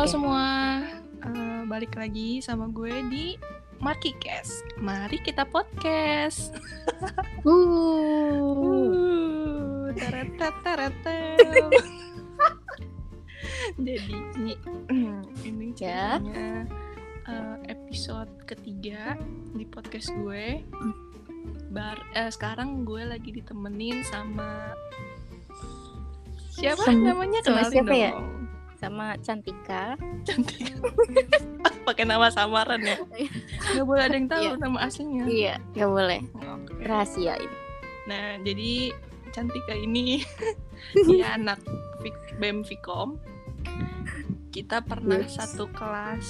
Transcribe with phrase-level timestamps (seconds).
[0.00, 0.16] Halo Oke.
[0.16, 0.48] semua,
[1.20, 3.36] Eh, balik lagi sama gue di
[3.84, 4.64] Marky Cast.
[4.80, 6.56] Mari kita podcast.
[7.44, 8.48] Uh.
[8.48, 9.92] Uh.
[13.76, 14.56] Jadi ini
[15.52, 16.16] ini Ya.
[16.16, 16.64] ceritanya
[17.28, 19.20] eh, episode ketiga
[19.52, 20.64] di podcast gue.
[21.76, 24.72] Bar, eh, sekarang gue lagi ditemenin sama
[26.56, 28.00] siapa Sama- namanya kenalin siapa dong.
[28.00, 28.12] ya?
[28.80, 29.94] Sama Cantika.
[30.24, 30.72] cantik
[31.86, 32.96] pakai nama samaran ya
[33.76, 34.52] nggak boleh ada yang tahu Iya.
[34.56, 36.72] nama aslinya Iya, nggak boleh Oke.
[36.82, 37.56] rahasia ini.
[38.06, 38.72] nah jadi
[39.30, 40.24] Cantika ini
[41.06, 41.60] dia anak
[42.40, 43.20] BEM Vkom
[44.50, 45.36] kita pernah Yes.
[45.36, 46.28] satu kelas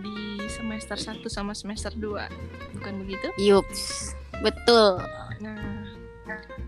[0.00, 0.16] di
[0.48, 4.98] semester 1 sama semester 2 bukan begitu Yups, betul.
[5.38, 5.84] nah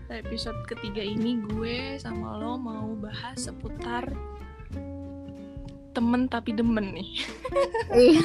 [0.09, 4.07] episode ketiga ini gue sama lo mau bahas seputar
[5.97, 7.09] temen tapi demen nih
[7.89, 8.21] Iya.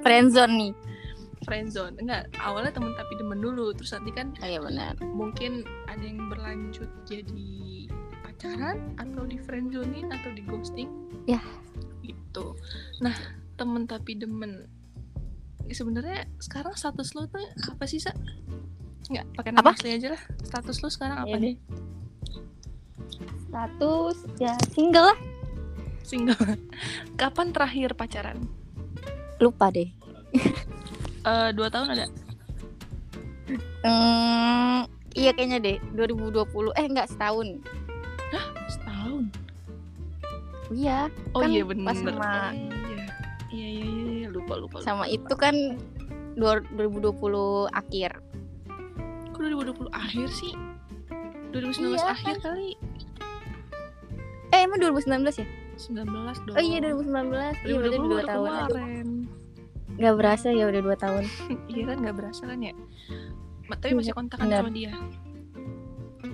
[0.00, 0.72] Friendzone nih.
[1.42, 4.96] friendzone enggak awalnya temen tapi demen dulu terus nanti kan Oh, iya benar.
[5.04, 7.86] mungkin ada yang berlanjut jadi
[8.20, 10.88] pacaran atau di friendzonein atau di ghosting
[11.24, 11.38] Ya.
[12.02, 12.46] itu
[12.98, 13.14] nah
[13.54, 14.66] temen tapi demen
[15.66, 18.10] sebenarnya sekarang status lo tuh apa sih sa
[19.06, 19.72] nggak pakai nama Apa?
[19.72, 21.56] asli aja lah status lo sekarang apa Iya nih
[23.46, 25.18] Status ya single lah.
[26.06, 26.38] Single
[27.20, 28.46] kapan terakhir pacaran
[29.36, 29.90] Lupa deh.
[31.22, 32.06] Eh, dua tahun ada
[33.82, 34.82] Hmm,
[35.12, 36.38] iya kayaknya deh 2020
[36.72, 37.58] eh enggak setahun.
[38.68, 39.22] setahun
[40.68, 43.06] Iya, oh Kan iya pas bener sama- Oh, iya.
[43.50, 45.38] iya iya iya iya lupa lupa sama lupa, itu lupa.
[45.40, 45.54] kan
[46.34, 48.10] dua- 2020 akhir.
[49.30, 50.54] Kok 2020 akhir sih?
[51.50, 52.70] 2019 Iya, akhir kali.
[54.48, 55.46] Eh emang 2019 ya?
[55.76, 56.04] 19
[56.42, 56.52] dong.
[56.52, 57.62] Oh iya 2019.
[57.62, 58.48] Iya udah 2020 dua tahun.
[58.66, 59.08] kemarin.
[59.96, 61.24] Gak berasa ya udah dua tahun.
[61.72, 62.72] iya kan nggak berasa kan ya?
[63.64, 64.92] Ma- Tapi Iya, masih kontakan sama dia.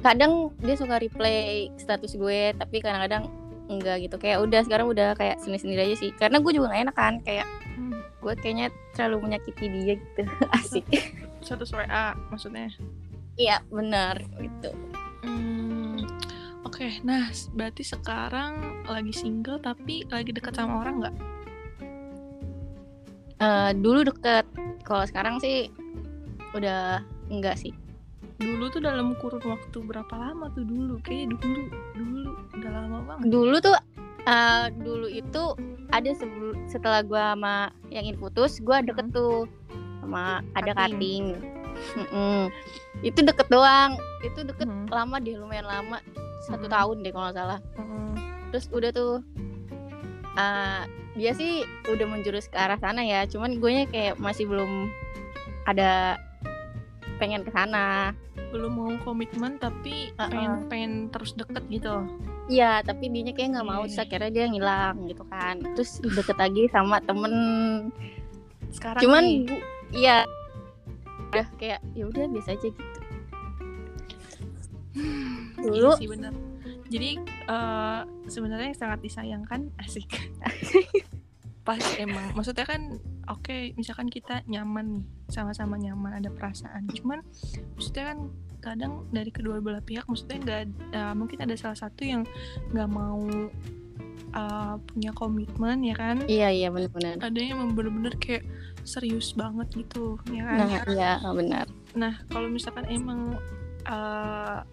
[0.01, 1.43] kadang dia suka replay
[1.77, 3.31] status gue tapi kadang-kadang
[3.69, 6.97] enggak gitu kayak udah sekarang udah kayak sendiri-sendiri aja sih karena gue juga gak enak
[6.97, 8.03] kan kayak Hmm.
[8.19, 10.23] gue kayaknya terlalu menyakiti dia gitu
[10.59, 10.85] asik
[11.41, 12.67] Satu WA maksudnya.
[13.35, 14.75] iya benar gitu
[15.23, 15.62] Hmm.
[16.73, 18.57] Oke, nah s- berarti sekarang
[18.89, 21.15] lagi single tapi lagi dekat sama orang nggak?
[23.39, 24.49] Eh, dulu deket
[24.81, 25.69] kalau sekarang sih
[26.53, 27.75] udah enggak sih
[28.39, 30.99] Dulu tuh dalam kurun waktu berapa lama tuh dulu?
[30.99, 31.63] Kayaknya dulu,
[31.95, 32.23] dulu
[32.57, 33.25] udah lama banget.
[33.29, 33.77] dulu tuh
[34.25, 35.43] eh, dulu itu
[35.93, 37.55] ada sebelum setelah gue sama
[37.93, 39.45] yang ini putus gue deket tuh
[40.01, 41.39] sama ada Cutting.
[41.95, 42.49] Mm-mm.
[43.01, 44.87] itu deket doang itu deket Hmm.
[44.89, 45.99] lama deh lumayan lama
[46.43, 46.75] satu Hmm.
[46.75, 48.09] tahun deh kalau nggak salah Mm-mm.
[48.51, 49.15] terus udah tuh
[50.35, 54.89] eh, dia sih udah menjurus ke arah sana ya cuman gue kayak masih belum
[55.65, 56.17] ada
[57.17, 58.17] pengen ke sana
[58.53, 60.29] Belum mau komitmen tapi Uh-uh.
[60.29, 62.05] pengen pengen terus deket gitu.
[62.53, 63.89] Iya, tapi dianya kayak nggak mau, Iya.
[63.89, 65.57] terus akhirnya dia ngilang gitu kan.
[65.73, 67.33] Terus deket lagi sama temen.
[68.69, 69.25] Sekarang Cuman,
[69.89, 70.29] iya,
[71.33, 73.01] udah kayak ya udah biasa aja gitu.
[75.57, 76.33] Dulu, Iya sih benar.
[76.93, 80.13] Jadi eh, sebenarnya yang sangat disayangkan asik.
[81.65, 83.01] Pas emang maksudnya kan
[83.33, 86.85] oke misalkan kita nyaman nih sama-sama nyaman ada perasaan.
[86.93, 87.25] Cuman
[87.81, 88.19] maksudnya kan
[88.63, 90.61] kadang dari kedua belah pihak maksudnya nggak
[90.93, 92.29] eh, mungkin ada salah satu yang
[92.77, 93.25] nggak mau
[94.33, 96.17] eh, punya komitmen ya kan.
[96.27, 97.21] iya iya benar-benar.
[97.21, 98.45] Ada yang emang bener-bener kayak
[98.83, 100.59] serius banget gitu ya kan.
[100.59, 101.67] Nah, iya benar.
[101.93, 103.37] Nah, kalau misalkan emang
[103.87, 104.65] uh,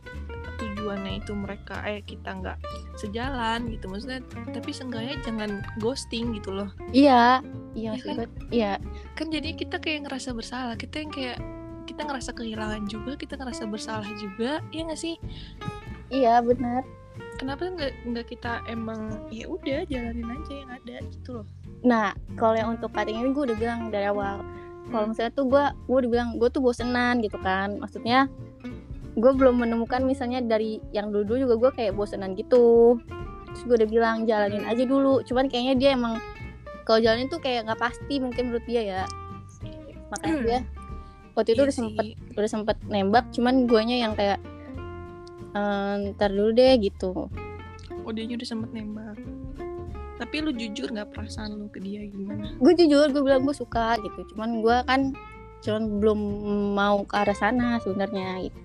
[0.59, 2.57] tujuannya itu mereka eh kita nggak
[2.99, 4.19] sejalan gitu maksudnya
[4.51, 7.39] tapi seenggaknya jangan ghosting gitu loh Iya,
[7.75, 8.15] iya maksud kan?
[8.19, 8.73] gue, iya,
[9.15, 11.39] kan jadi kita kayak ngerasa bersalah kita yang kayak
[11.87, 15.15] kita ngerasa kehilangan juga kita ngerasa bersalah juga ya nggak sih
[16.11, 16.83] iya benar.
[17.35, 18.99] Kenapa nggak nggak kita emang
[19.29, 21.47] ya udah jalanin aja yang ada gitu loh
[21.79, 24.43] Nah, kalau yang untuk cutting ini gue udah bilang dari awal.
[24.85, 25.15] Kalau Hmm.
[25.15, 27.79] misalnya tuh gue, gue udah bilang gue tuh bosenan gitu kan.
[27.79, 28.27] Maksudnya
[29.15, 32.99] gue belum menemukan misalnya dari yang dulu juga gue kayak bosenan gitu.
[33.47, 34.71] Terus gue udah bilang jalanin Hmm.
[34.75, 35.23] aja dulu.
[35.23, 36.19] Cuman kayaknya dia emang
[36.83, 39.03] kalau jalanin tuh kayak nggak pasti mungkin menurut dia ya.
[40.11, 40.43] Makanya Hmm.
[40.43, 40.59] dia
[41.31, 42.13] waktu itu Iya udah sempet sih.
[42.35, 43.25] udah sempet nembak.
[43.31, 44.43] Cuman guanya yang kayak
[45.55, 47.29] ehm, ntar dulu deh gitu.
[48.05, 49.17] oh dia udah sempet nembak.
[50.19, 52.51] Tapi lu jujur nggak perasaan lu ke dia gimana?
[52.59, 54.35] Gue jujur gue bilang gue suka gitu.
[54.35, 55.15] Cuman gue kan
[55.63, 56.19] cuman belum
[56.75, 58.59] mau ke arah sana sebenarnya gitu.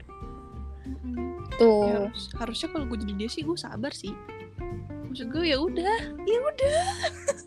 [1.55, 1.87] Tuh.
[1.87, 4.11] Ya, harus, harusnya kalau gue jadi dia sih gue sabar sih.
[5.07, 5.99] Maksud gue ya udah.
[6.27, 6.79] Ya udah.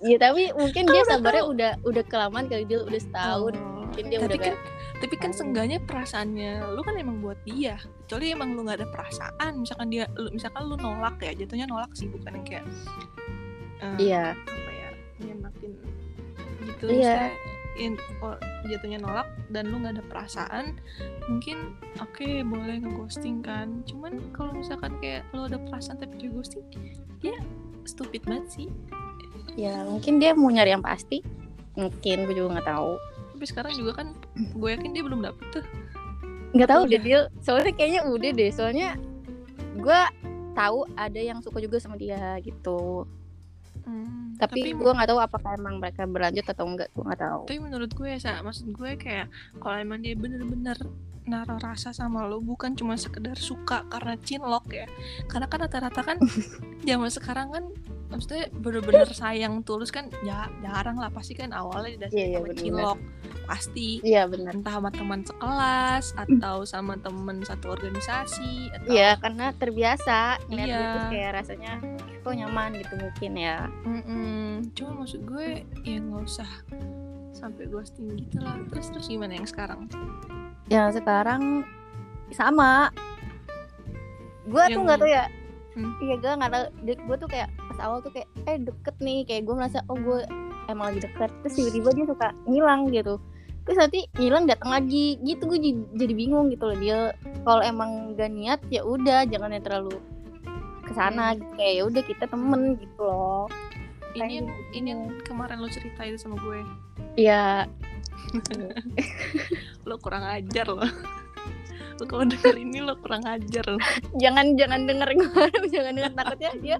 [0.07, 3.59] Iya tapi mungkin dia sabarnya udah udah kelamaan kali dia udah setahun.
[3.59, 4.59] Oh, Mungkin dia tapi udah kan kayak
[4.97, 5.37] tapi kan tahu.
[5.37, 10.05] seenggaknya perasaannya lu kan emang buat dia kecuali emang lu nggak ada perasaan misalkan dia
[10.13, 12.65] lu, misalkan lu nolak ya jatuhnya nolak sih bukan yang kayak
[13.77, 14.25] eh, Iya.
[14.33, 14.89] apa ya
[15.21, 15.71] nyenakin
[16.65, 17.29] gitu Iya.
[17.77, 20.65] in- oh, jatuhnya nolak dan lu nggak ada perasaan
[21.25, 26.65] mungkin oke boleh ngeghosting kan cuman kalau misalkan kayak lu ada perasaan tapi dia ghosting
[27.19, 27.37] dia
[27.83, 28.69] stupid banget sih
[29.53, 31.25] Ya mungkin dia mau nyari yang pasti.
[31.73, 32.93] Mungkin gue juga nggak tahu.
[33.37, 35.65] Tapi sekarang juga kan gue yakin dia belum dapet tuh
[36.55, 36.91] Nggak tahu Udah.
[36.91, 37.19] deh dia.
[37.43, 38.51] Soalnya kayaknya udah deh.
[38.55, 38.89] Soalnya
[39.77, 40.01] gue
[40.55, 43.05] tahu ada yang suka juga sama dia gitu.
[43.87, 46.89] Hmm, Tapi, gue nggak tahu apakah emang mereka berlanjut atau enggak.
[46.91, 47.41] Gue nggak tahu.
[47.47, 49.31] tapi menurut gue ya maksud gue kayak
[49.63, 50.75] kalau emang dia bener-bener
[51.27, 54.87] naruh rasa sama lo bukan cuma sekedar suka karena cinlok ya
[55.27, 56.17] karena kan rata-rata kan
[56.87, 57.63] zaman sekarang kan
[58.07, 62.55] maksudnya bener-bener sayang tulus kan ya jarang lah pasti kan awalnya iya, sama bener-bener.
[62.55, 62.99] cinlok
[63.43, 64.51] pasti Iya benar.
[64.55, 70.75] entah sama teman sekelas atau sama temen satu organisasi atau Iya karena terbiasa ngeliat Iya.
[70.75, 71.73] dia terus kayak rasanya
[72.21, 73.57] kok nyaman gitu mungkin ya.
[73.83, 74.71] Mm-mm.
[74.71, 75.47] cuma maksud gue
[75.81, 76.51] ya nggak usah
[77.31, 79.87] sampai ghosting gitu lah terus terus gimana yang sekarang
[80.67, 81.63] Yang sekarang
[82.29, 82.91] sama.
[84.43, 85.25] Gue tuh nggak tahu ya.
[85.71, 85.91] Hmm.
[86.01, 86.65] Iya gue nggak tahu.
[86.83, 87.47] Gue tuh kayak
[87.77, 90.25] pas awal tuh kayak eh deket nih kayak gue merasa oh gue
[90.65, 93.21] emang lagi deket terus tiba-tiba dia suka ngilang gitu.
[93.69, 95.59] Terus nanti ngilang datang lagi gitu gue
[95.93, 96.99] jadi, bingung gitu loh dia
[97.45, 100.01] kalau emang gak niat ya udah jangan yang terlalu
[100.87, 101.45] ke sana gitu.
[101.53, 103.45] kayak ya udah kita temen gitu loh.
[104.17, 104.63] ini yang gitu.
[104.73, 106.63] ini yang kemarin lo cerita itu sama gue
[107.19, 107.69] Iya
[109.87, 110.87] lo kurang ajar lo
[111.97, 113.81] lo kalau denger ini lo kurang ajar lo
[114.21, 116.13] jangan jangan denger gue jangan denger.
[116.13, 116.77] Takutnya dia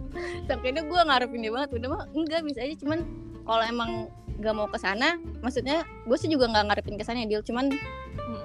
[0.47, 1.69] ini gue ngarepin dia banget.
[1.77, 2.75] Udah mah enggak bisa aja.
[2.77, 2.99] Cuman
[3.43, 3.91] kalau emang
[4.37, 7.73] gak mau ke sana maksudnya gue sih juga nggak ngarepin ke sana ya, deal cuman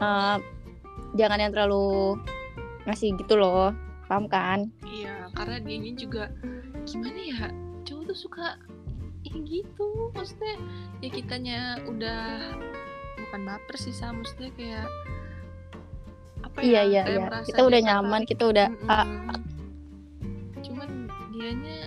[0.01, 0.37] eh,
[1.21, 2.17] jangan yang terlalu
[2.89, 3.77] ngasih gitu loh.
[4.09, 4.73] Paham kan?
[4.89, 6.33] Iya karena dianya juga
[6.89, 7.47] gimana ya?
[7.85, 8.57] Cowok tuh suka
[9.23, 10.59] ya gitu maksudnya
[10.99, 12.43] ya kitanya udah
[13.23, 14.89] bukan baper sih sama maksudnya kayak
[16.53, 17.03] apa ya iya iya.
[17.09, 19.41] iya kita udah nyaman kita udah ah, Mm-mm.
[20.61, 20.89] cuman
[21.33, 21.79] dianya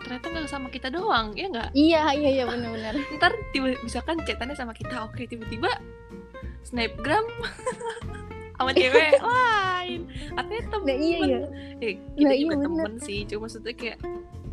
[0.00, 1.74] ternyata nggak sama kita doang ya nggak?
[1.74, 5.66] Iya iya iya benar-benar ntar tiba misalkan cetannya sama kita oke tiba-tiba
[6.62, 7.26] snapgram
[8.56, 10.00] sama cewek lain.
[10.32, 10.86] Artinya temen.
[10.88, 11.38] Nah, iya, iya.
[11.82, 12.64] Eh, kita Nah, iya, juga bener.
[12.70, 13.98] temen sih cuma maksudnya kayak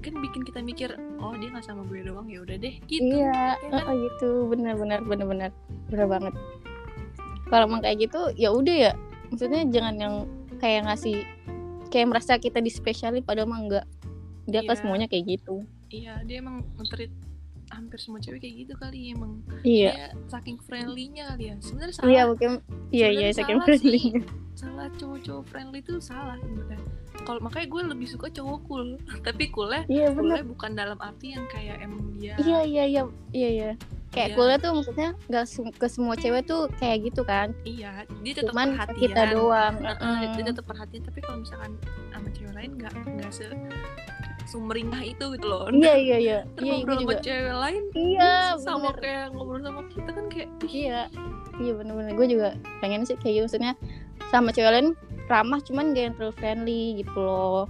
[0.04, 0.90] kan bikin kita mikir
[1.22, 3.14] oh dia nggak sama gue doang ya udah deh gitu.
[3.14, 3.88] Iya ya kan?
[3.88, 5.50] ah, gitu benar-benar benar-benar
[5.88, 6.34] benar banget.
[7.48, 8.92] Kalau emang kayak gitu ya udah ya
[9.34, 10.16] maksudnya jangan yang
[10.62, 11.26] kayak ngasih
[11.90, 13.86] kayak merasa kita dispesialin padahal mah enggak.
[14.46, 14.70] Dia Iya.
[14.70, 15.66] kan semuanya kayak gitu.
[15.90, 17.10] Iya dia emang nge
[17.74, 19.42] hampir semua cewek kayak gitu kali emang.
[19.66, 19.92] Iya.
[19.92, 21.56] Dia saking friendly-nya kali ya.
[21.58, 22.10] Sebenarnya salah.
[22.10, 22.52] iya mungkin
[22.94, 23.82] iya iya saking salah sih.
[23.82, 24.04] friendly
[24.54, 26.78] salah cowok-cowok friendly itu salah sebenarnya.
[27.24, 28.86] Kalau makanya gue lebih suka cowok cool.
[29.26, 33.02] Tapi coolnya iya benar coolnya bukan dalam arti yang kayak emang dia iya iya iya.
[33.34, 33.70] Iya iya
[34.14, 34.36] kayak Iya.
[34.38, 37.50] kuliah tuh maksudnya nggak ke semua cewek tuh kayak gitu kan?
[37.64, 39.00] Iya dia tetap cuman perhatian.
[39.02, 40.34] kita doang Heeh, Heeh.
[40.36, 41.72] dia tetap perhatian tapi kalau misalkan
[42.08, 43.46] sama cewek lain nggak nggak se
[44.44, 45.66] sumringah itu gitu loh.
[45.68, 46.38] Iya iya iya.
[46.58, 49.00] iya gue ngobrol sama cewek lain iya sama bener.
[49.00, 51.02] kayak ngobrol sama kita kan kayak ih, iya
[51.58, 52.48] iya bener-bener gue juga
[52.78, 53.74] pengen sih kayak gitu maksudnya
[54.30, 54.88] sama cewek lain
[55.26, 57.66] ramah cuman gak yang terlalu friendly gitu loh.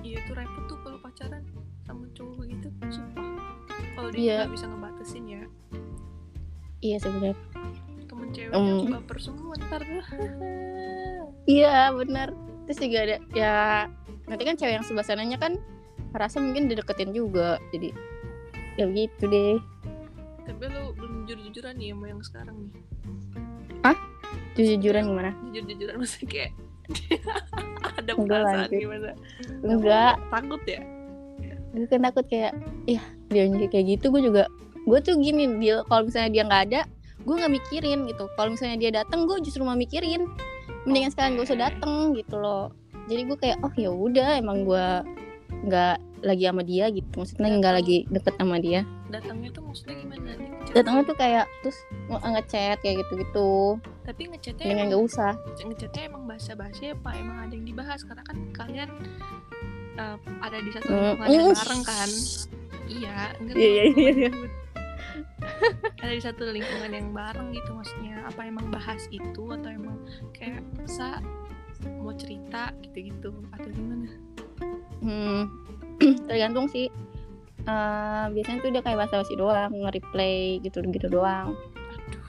[0.00, 1.42] Iya itu repot tuh kalau pacaran
[1.82, 3.26] sama cowok begitu sumpah.
[3.92, 4.36] Kalau dia Iya.
[4.40, 5.35] nggak bisa ngebatasin ya
[6.86, 7.34] iya sebenarnya
[8.06, 8.94] temen ceweknya Hmm.
[8.94, 10.04] baper semua ntar tuh
[11.50, 12.30] iya bener.
[12.66, 13.54] Terus juga ada ya
[14.26, 15.58] nanti kan cewek yang sebelah sananya kan
[16.14, 17.58] rasa mungkin dideketin juga.
[17.70, 17.94] Jadi
[18.78, 19.58] ya begitu deh.
[20.46, 22.72] Tapi lu belum jujur-jujuran nih sama yang sekarang nih.
[24.56, 25.30] Jujur-jujuran gimana?
[25.52, 26.50] Jujur-jujuran maksudnya kayak
[28.00, 29.10] ada perasaan gimana?
[29.60, 30.14] Enggak.
[30.32, 30.80] Takut ya?
[31.76, 32.52] Gue kan takut kayak
[32.88, 34.08] ya dia kayak gitu.
[34.08, 34.48] Gue juga
[34.86, 36.80] gue tuh gini dia kalau misalnya dia nggak ada
[37.26, 38.30] gue nggak mikirin gitu.
[38.38, 40.30] Kalau misalnya dia datang gue justru mau mikirin.
[40.86, 42.70] Mendingan sekarang gak usah dateng gitu loh.
[43.10, 44.86] Jadi gue kayak oh ya udah emang gue
[45.66, 47.10] nggak lagi sama dia gitu.
[47.18, 48.86] Maksudnya nggak lagi deket sama dia.
[49.10, 50.30] Datangnya tuh maksudnya gimana?
[50.70, 53.50] Datangnya tuh kayak terus ngechat kayak gitu gitu
[54.06, 55.32] tapi ngechatnya emang, gak usah.
[55.66, 57.10] Ngechatnya emang bahasa bahasa apa?
[57.18, 58.06] Emang ada yang dibahas?
[58.06, 58.90] Karena kan kalian
[59.98, 61.58] eh, ada di satu Mm, lingkungan mm.
[61.58, 62.10] bareng kan?
[62.86, 64.30] Iya enggak Iya, iya, iya.
[66.00, 70.00] Ada di satu lingkungan yang bareng gitu maksudnya apa emang bahas itu atau emang
[70.32, 71.20] kayak sa
[72.00, 73.30] mau cerita gitu-gitu.
[73.52, 74.08] Atau gimana?
[75.04, 75.42] Hmm,
[76.28, 76.88] tergantung sih.
[77.66, 81.52] Eh, biasanya tuh dia kayak basa-basi doang nge-replay gitu gitu doang.
[81.92, 82.22] Aduh.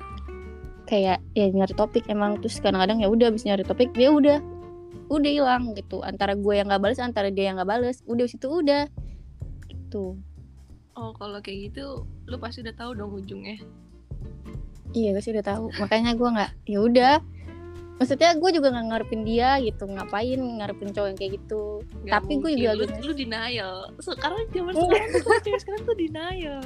[0.87, 4.41] kayak ya nyari topik emang terus kadang-kadang ya udah abis nyari topik dia udah
[5.07, 6.01] udah hilang gitu.
[6.01, 8.89] Antara gue yang nggak bales antara dia yang nggak bales udah situ udah.
[9.69, 10.19] Gitu
[10.97, 13.61] Oh kalau kayak gitu lu pasti udah tahu dong ujungnya.
[14.91, 17.15] iya gue sih udah tahu makanya gue nggak ya udah
[17.97, 21.63] maksudnya gue juga nggak ngarepin dia gitu ngapain ngarepin cowok yang kayak gitu
[21.99, 23.75] Nggak Tapi gue juga lu, lu denial.
[23.99, 24.81] Sekarang zaman Enggak.
[24.81, 26.61] sekarang tuh cewek sekarang tuh denial.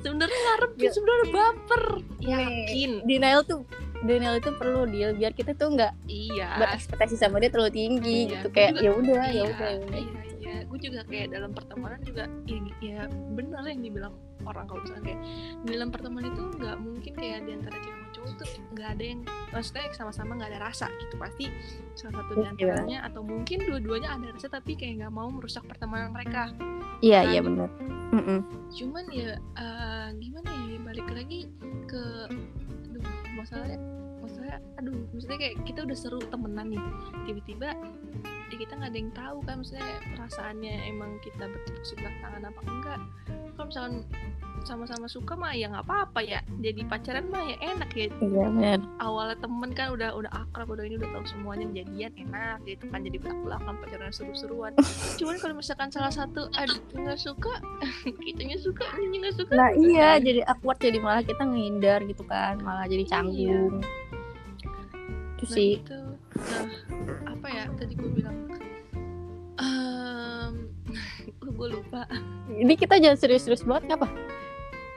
[0.00, 0.90] Sebenarnya ngarepin Ya.
[0.90, 1.82] sebenarnya baper.
[2.18, 2.90] Yakin.
[3.04, 3.60] denial tuh
[4.02, 6.48] denial itu perlu dia biar kita tuh nggak Iya.
[6.58, 9.94] berekspektasi sama dia terlalu tinggi Iya, gitu kayak ya udah ya iya, udah ya udah.
[9.94, 10.31] iya, iya.
[10.72, 13.00] Gue juga kayak dalam pertemanan juga ya, ya
[13.36, 15.20] benar yang dibilang orang kalau misalnya kayak
[15.60, 19.04] di dalam pertemanan itu nggak mungkin kayak di antara cewek sama cowok tuh nggak ada
[19.04, 19.20] yang
[19.52, 21.44] maksudnya sama-sama nggak ada rasa gitu pasti
[21.92, 22.48] salah satu di Iya.
[22.50, 26.50] antaranya atau mungkin dua-duanya ada rasa tapi kayak nggak mau merusak pertemanan mereka
[26.98, 27.30] iya Kan?
[27.30, 27.68] iya benar
[28.12, 28.38] Mm-mm.
[28.72, 31.40] cuman ya eh, gimana ya balik lagi
[31.86, 32.02] ke
[32.90, 33.04] aduh
[33.36, 33.78] masalahnya
[34.18, 36.82] masalahnya aduh maksudnya kayak kita udah seru temenan nih
[37.24, 37.76] tiba-tiba
[38.52, 42.60] ya kita nggak ada yang tahu kan maksudnya perasaannya emang kita bertepuk sebelah tangan apa
[42.68, 43.00] enggak.
[43.52, 43.94] Kalau misalkan
[44.62, 48.06] sama-sama suka mah ya nggak apa-apa ya jadi pacaran mah ya enak ya.
[48.22, 52.84] Iya awalnya temen kan udah udah akrab udah ini udah tahu semuanya jadian enak gitu
[52.92, 54.72] kan jadi belak belakan pacaran seru-seruan.
[55.18, 57.58] Cuman kalau misalkan salah satu ada nggak suka
[58.28, 59.52] kitanya suka ini nggak suka.
[59.56, 60.24] Nah gitu iya kan.
[60.28, 63.10] jadi awkward jadi malah kita ngehindar gitu kan malah jadi Iya.
[63.10, 63.74] canggung.
[65.40, 65.72] Itu nah, sih.
[65.82, 65.98] itu
[66.36, 66.64] nah
[67.28, 68.36] apa ya tadi gue bilang
[69.62, 70.72] Ehm,
[71.58, 72.08] gue lupa.
[72.50, 74.08] Ini kita jangan serius-serius banget ngapa?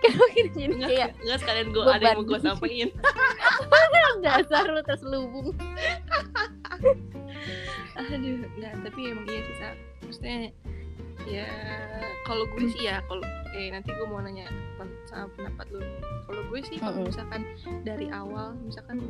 [0.02, 2.90] Kenapa kita jadi nggak kayak nggak sekalian gue ada yang mau gue sampaikan.
[4.26, 5.54] Dasar lu terselubung?
[7.96, 9.70] Aduh nggak tapi emang iya sih Sa.
[10.02, 10.38] maksudnya
[11.28, 11.48] ya
[12.24, 14.46] kalau gue sih ya kalau eh nanti gue mau nanya
[15.06, 15.82] sama pendapat lu
[16.26, 17.42] kalau gue sih kalau misalkan
[17.82, 19.02] dari awal misalkan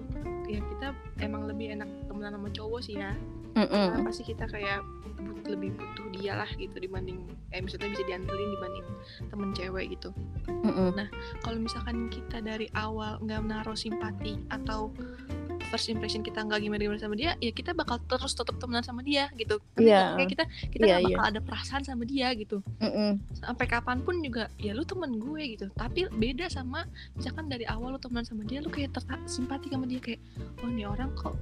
[0.45, 0.87] ya kita
[1.19, 3.11] emang lebih enak temenan sama cowok sih ya
[3.55, 4.83] karena pasti kita kayak
[5.17, 8.85] but- lebih butuh dia lah gitu dibanding eh misalnya bisa diandelin dibanding
[9.29, 10.09] temen cewek gitu
[10.47, 10.91] Mm-mm.
[11.39, 14.89] kalau misalkan kita dari awal nggak menaruh simpati atau
[15.65, 19.01] first impression kita nggak gimana gimana sama dia ya kita bakal terus tetap temenan sama
[19.01, 20.13] dia gitu Iya.
[20.13, 20.15] nggak?
[20.15, 21.15] kayak kita kita Iya, nggak iya.
[21.15, 22.61] bakal ada perasaan sama dia gitu.
[22.79, 23.17] Mm-mm.
[23.35, 25.65] sampai kapan pun juga ya lu temen gue gitu.
[25.73, 28.93] Tapi beda sama misalkan dari awal lu temenan sama dia lu kayak
[29.25, 30.21] simpati sama dia kayak
[30.61, 31.35] oh ini orang kok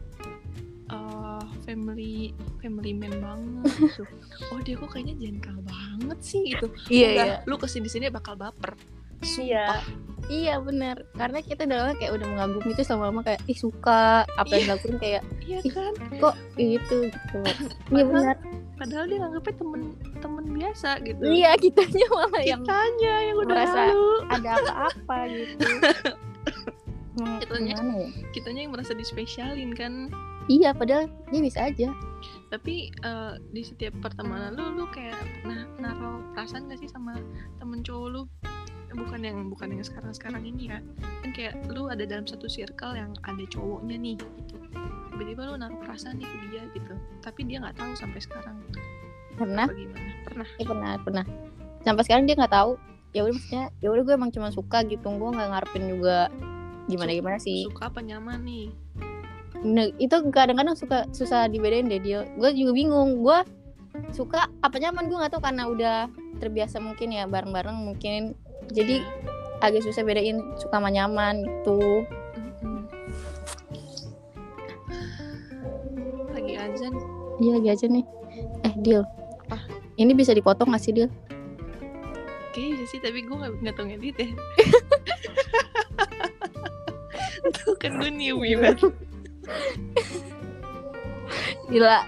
[0.89, 4.03] eh, family family man banget gitu.
[4.49, 6.67] Oh dia kok kayaknya gentle banget sih gitu.
[6.87, 7.37] Iya Udah, iya.
[7.45, 8.73] lu ke sini sini bakal baper.
[9.23, 9.79] Iya.
[10.23, 11.03] Iya bener.
[11.15, 14.67] Karena kita dalamnya kayak udah mengagumi itu sama mama kayak Ih suka Apa yang Iya.
[14.71, 15.93] dilakuin kayak iya kan?
[16.19, 17.39] Kok gitu gitu.
[17.95, 18.37] Iya benar
[18.73, 19.81] padahal dia nganggepnya temen
[20.17, 21.21] temen biasa gitu.
[21.23, 24.07] Iya kitanya malah yang kitanya yang udah merasa lalu.
[24.29, 25.65] ada apa-apa gitu.
[27.13, 28.07] Hmm, Kitanya- ya?
[28.31, 30.09] kitanya yang merasa dispesialin kan.
[30.45, 31.93] Iya padahal dia bisa aja.
[32.49, 37.15] Tapi eh, di setiap pertemanan lu lu kayak pernah naruh perasaan gak sih sama
[37.57, 38.23] temen cowok lu?
[38.93, 40.77] Bukan yang bukan yang sekarang sekarang ini ya.
[41.23, 44.55] Kan kayak lu ada dalam satu circle yang ada cowoknya nih gitu
[45.13, 46.93] tiba-tiba lu naruh perasaan nih ke dia gitu.
[47.21, 48.57] Tapi dia nggak tahu sampai sekarang.
[49.37, 49.67] Pernah?
[49.69, 50.11] Gimana?
[50.25, 50.47] Pernah.
[50.57, 51.25] Iya pernah pernah.
[51.85, 52.71] Sampai sekarang dia nggak tahu.
[53.13, 55.05] Ya udah maksudnya ya udah gue emang cuma suka gitu.
[55.05, 56.33] Gue nggak ngarepin juga
[56.89, 57.69] gimana gimana sih.
[57.69, 58.67] Suka apa nyaman nih?
[59.63, 62.27] Nah, itu kadang-kadang suka susah dibedain deh dia.
[62.35, 63.23] Gue juga bingung.
[63.23, 63.45] Gue
[64.11, 65.07] suka apa nyaman?
[65.07, 65.97] Gue nggak tahu karena udah
[66.41, 68.35] terbiasa mungkin ya bareng-bareng mungkin.
[68.73, 68.99] Jadi
[69.63, 72.03] agak susah bedain suka sama nyaman gitu.
[76.63, 76.95] Lagi azan
[77.41, 78.05] Iya lagi aja nih.
[78.61, 79.03] Eh deal.
[79.49, 79.57] Apa?
[79.97, 81.09] Ini bisa dipotong gak sih deal?
[82.53, 84.29] Kayaknya sih, tapi gue gak, nggak tau ngedit ya
[87.57, 88.93] Tuh kan gue newbie banget
[91.73, 92.05] Gila.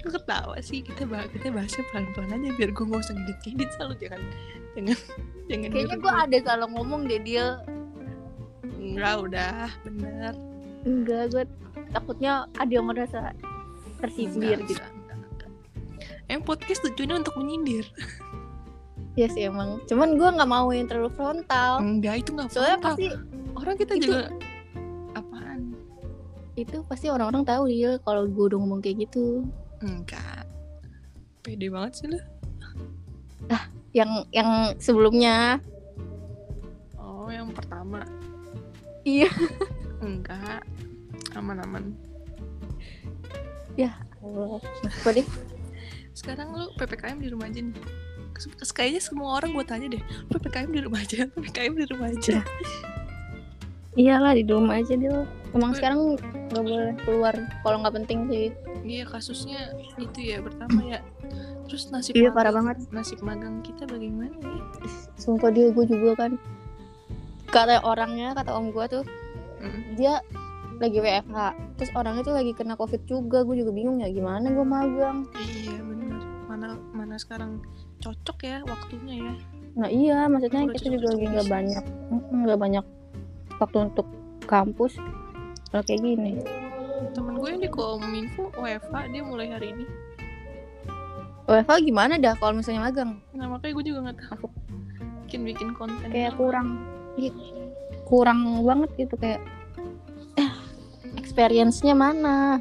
[0.00, 3.94] Gue ketawa sih, kita bahas, kita bahasnya pelan-pelan aja Biar gue gak usah ngedit-ngedit selalu
[4.00, 4.22] Jangan,
[4.72, 4.96] jangan,
[5.52, 7.60] jangan Kayaknya gue ada salah ngomong deh deal.
[8.80, 10.32] Enggak, udah, bener
[10.88, 11.44] Enggak gue
[11.90, 13.32] takutnya ada yang merasa
[13.98, 14.80] tersindir gitu.
[16.26, 17.88] Em podcast tujuannya untuk menyindir
[19.12, 19.82] Iya sih emang.
[19.84, 21.82] Cuman gue nggak mau yang terlalu frontal.
[21.82, 23.06] Enggak, itu gak Soalnya frontal pasti
[23.56, 24.20] Orang kita itu- juga
[25.12, 25.60] Apaan?
[26.54, 29.42] itu pasti orang-orang tahu deal kalau gue udah ngomong kayak gitu.
[29.80, 30.46] Enggak
[31.40, 32.18] Pede banget sih lu
[33.90, 35.58] Yang yang sebelumnya
[36.94, 38.04] Oh, yang pertama
[39.02, 39.32] Iya.
[39.98, 40.62] Enggak
[41.38, 41.94] Aman-aman.
[44.18, 44.58] Allah.
[44.82, 45.26] Apa deh?
[46.10, 47.74] Sekarang lu PPKM di rumah aja nih.
[48.70, 52.38] Kayaknya semua orang gue tanya deh ppkm di rumah aja ppkm di rumah aja.
[53.94, 55.26] Iyalah di rumah aja dia.
[55.50, 56.14] Emang sekarang
[56.50, 58.46] nggak boleh keluar kalau nggak penting sih.
[58.82, 60.98] Iya kasusnya itu ya pertama ya.
[61.66, 64.62] Terus nasib Iya, parah magang- nasib magang kita bagaimana ya?
[65.18, 66.38] Sumpah dia gue juga kan.
[67.50, 69.04] Kata orangnya kata om gue tuh
[69.58, 69.98] Mm.
[69.98, 70.22] dia
[70.78, 71.38] lagi WFH
[71.74, 73.42] terus orangnya tuh lagi kena covid juga.
[73.42, 75.26] Gue juga bingung ya gimana gue magang?
[75.34, 76.12] Iya bener.
[76.46, 77.62] Mana mana sekarang
[77.98, 79.34] cocok ya waktunya ya.
[79.78, 81.84] Nah iya maksudnya Udah kita juga lagi nggak banyak
[82.30, 82.84] nggak banyak
[83.58, 84.06] waktu untuk
[84.46, 84.94] kampus.
[85.74, 86.32] Kalau kayak gini.
[87.14, 89.86] Temen gue yang di kominfo WFH dia mulai hari ini.
[91.48, 93.18] WFH gimana dah kalau misalnya magang?
[93.34, 94.46] Nah makanya gue juga nggak tahu.
[95.26, 96.80] Bikin bikin konten kayak kurang
[97.20, 97.34] iya,
[98.08, 99.42] kurang banget gitu kayak
[101.38, 102.58] experience-nya mana?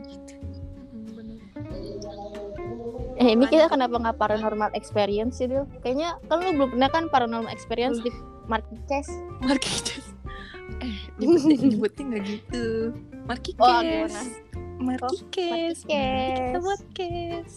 [1.09, 1.41] Bener.
[3.17, 5.65] eh ini kita kenapa nggak paranormal experience sih Dil?
[5.81, 8.13] kayaknya kan lu belum pernah kan paranormal experience di
[8.45, 9.09] Marquez
[9.41, 10.13] Marquez
[10.77, 12.65] eh nyebutnya nyebutnya nggak gitu?
[13.25, 14.21] Marquez Oh, gimana?
[14.77, 15.77] Marquez
[16.61, 17.49] Marquez.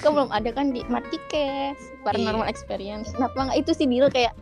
[0.00, 3.12] kan belum ada kan di Marquez paranormal experience.
[3.12, 3.60] Kenapa nggak?
[3.60, 4.32] Itu sih Dil kayak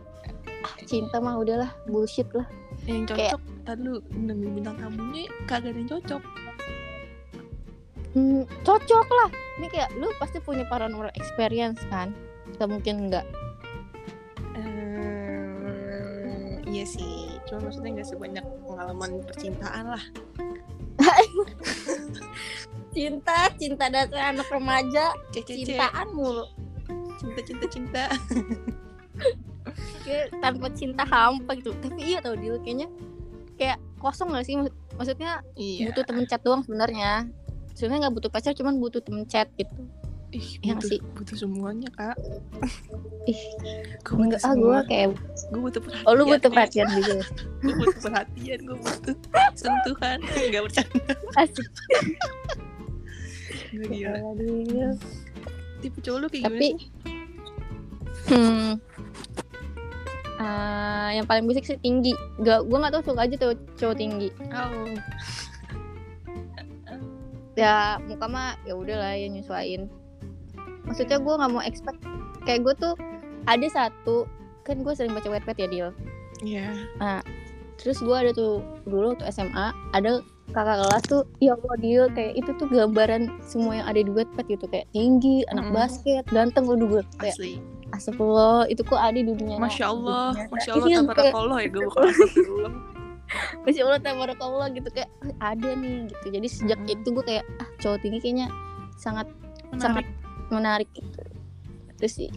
[0.63, 2.47] ah, cinta mah udahlah bullshit lah.
[2.87, 6.23] Yang Kayak- cocok tadi lu undang bintang tamunya kagak ada yang cocok.
[8.11, 9.29] Hmm, cocok lah.
[9.61, 12.11] Ini kayak lu pasti punya paranormal experience kan?
[12.59, 13.23] Gak mungkin enggak?
[14.59, 17.39] Eh, iya sih.
[17.47, 20.03] Cuma maksudnya nggak sebanyak pengalaman percintaan lah.
[22.95, 26.43] Cinta cinta dasar anak remaja cece cintaan mulu.
[27.15, 28.03] Cinta cinta cinta.
[30.03, 31.71] Kayak tanpa cinta hampa gitu.
[31.79, 32.91] Tapi iya tau dia kayaknya
[33.61, 34.57] kayak kosong gak sih?
[34.57, 35.85] Maksud- maksudnya iya.
[35.85, 37.29] butuh temen chat doang sebenarnya.
[37.71, 39.85] Sebenarnya nggak butuh pacar cuman butuh temen chat gitu.
[40.31, 40.99] Ih butuh, sih?
[41.13, 42.15] butuh semuanya kak.
[43.27, 43.37] Ih
[44.07, 45.07] gue enggak ah gue kayak
[45.51, 47.25] gue butuh perhatian oh lu butuh perhatian juga ya?
[47.61, 49.15] gue butuh perhatian gue butuh
[49.53, 50.17] sentuhan.
[50.23, 51.13] Nggak bercanda.
[51.37, 51.69] Asik.
[53.71, 54.89] Gue gila.
[55.79, 56.89] Tipe cowok lu kayak Tapi- gimana
[58.21, 58.71] hmm
[60.41, 62.17] Ah, yang paling basic sih tinggi.
[62.41, 64.33] Gak gue nggak tahu suka aja tuh cowok tinggi.
[64.49, 64.89] Oh.
[67.53, 69.91] Ya muka mah ya udahlah ya nyesuain
[70.81, 71.99] maksudnya gue nggak mau expect
[72.43, 72.93] kayak gue tuh
[73.45, 74.25] ada satu
[74.65, 75.89] kan gue sering baca wetpad ya Dil?
[76.41, 76.67] Iya.
[77.77, 82.33] Terus gue ada tuh dulu tuh SMA ada kakak kelas tuh ya Allah Dil kayak
[82.37, 84.65] itu tuh gambaran semua yang ada di wetpad gitu.
[84.69, 85.73] Kayak tinggi anak Mm.
[85.73, 86.65] basket ganteng.
[86.69, 87.57] Udah gue kayak asli
[87.91, 91.67] astagfirullah itu kok ada di dunia masya Allah dunia masya Allah Iya, kayak, tabarakallah ya
[91.67, 92.73] gue bukan astagfirullah.
[93.63, 95.07] Masya Allah tabarakallah gitu kayak
[95.39, 96.25] "Ah, ada nih gitu.
[96.29, 96.93] Jadi sejak Mm-mm.
[96.93, 98.47] itu gue kayak ah cowok tinggi kayaknya
[98.95, 99.27] sangat
[99.79, 100.03] sangat
[100.51, 101.21] menarik menarik gitu.
[101.95, 102.29] Terus sih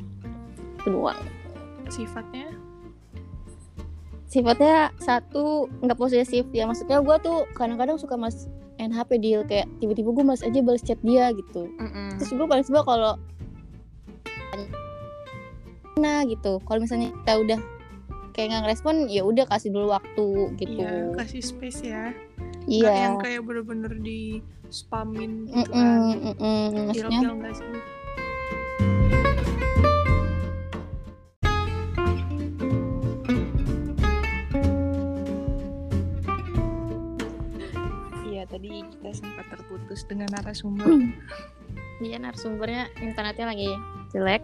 [0.79, 1.19] kedua.
[1.91, 2.47] Sifatnya?
[4.25, 6.63] Sifatnya satu nggak posesif ya.
[6.65, 8.47] Maksudnya gue tuh kadang-kadang suka mas
[8.79, 11.75] NHP deal kayak tiba-tiba gue mas aja balas chat dia gitu.
[11.75, 12.19] Mm-mm.
[12.19, 13.19] terus gue paling sebel kalau
[15.95, 16.59] nah gitu.
[16.67, 17.61] Kalau misalnya kita udah
[18.35, 20.27] kayak nggak ngerespon ya udah kasih dulu waktu
[20.59, 20.83] gitu.
[20.83, 22.11] Iya kasih space ya.
[22.65, 22.93] Iya.
[23.13, 24.41] yang kayak bener-bener di
[24.73, 26.01] spamin gitu Mm-mm, kan.
[26.41, 26.89] mm-mm.
[26.89, 27.19] maksudnya?
[27.21, 27.73] Ilfil nggak sih?
[38.25, 40.89] Iya tadi kita sempat terputus dengan narasumber.
[42.03, 43.71] Iya narasumbernya internetnya lagi
[44.11, 44.43] jelek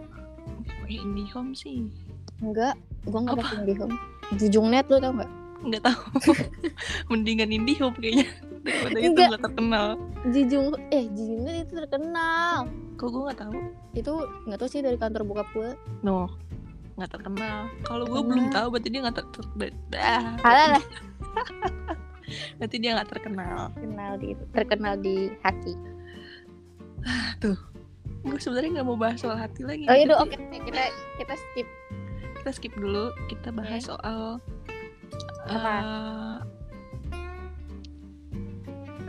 [0.81, 1.87] oh, IndiHome sih.
[2.41, 3.43] Enggak gue nggak Apa?
[3.43, 3.95] pakai IndiHome.
[4.37, 5.31] Jujung net lu tau nggak?
[5.61, 6.01] Nggak tahu.
[7.13, 8.27] Mendingan IndiHome kayaknya.
[8.61, 9.27] Daripada itu Enggak.
[9.33, 9.85] nggak terkenal.
[10.29, 12.57] Jujung eh Jujung net itu terkenal.
[12.97, 13.57] Kok gue nggak tahu?
[13.93, 14.11] Itu
[14.45, 15.69] nggak tahu sih dari kantor bokap gue
[16.01, 16.29] no
[16.99, 17.65] nggak terkenal.
[17.81, 18.29] Kalau gue Terkenal.
[18.29, 20.83] belum tahu berarti dia nggak ter, ter- ber- ah, Alah lah.
[22.61, 23.59] Berarti dia nggak terkenal.
[23.75, 25.73] Terkenal di terkenal di hati
[28.21, 29.85] gue sebenarnya nggak mau bahas soal hati lagi.
[29.89, 30.83] Oh iya oke kita
[31.17, 31.67] kita skip.
[32.41, 33.09] kita skip dulu.
[33.27, 33.89] Kita bahas Oke.
[33.93, 34.19] soal
[35.45, 35.73] Apa?
[35.81, 36.35] eh,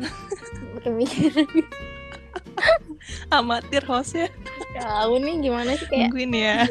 [0.84, 1.48] kepikiran.
[3.28, 4.28] Amatir hostnya.
[4.72, 6.64] Tahu nih gimana sih kayak tungguin ya.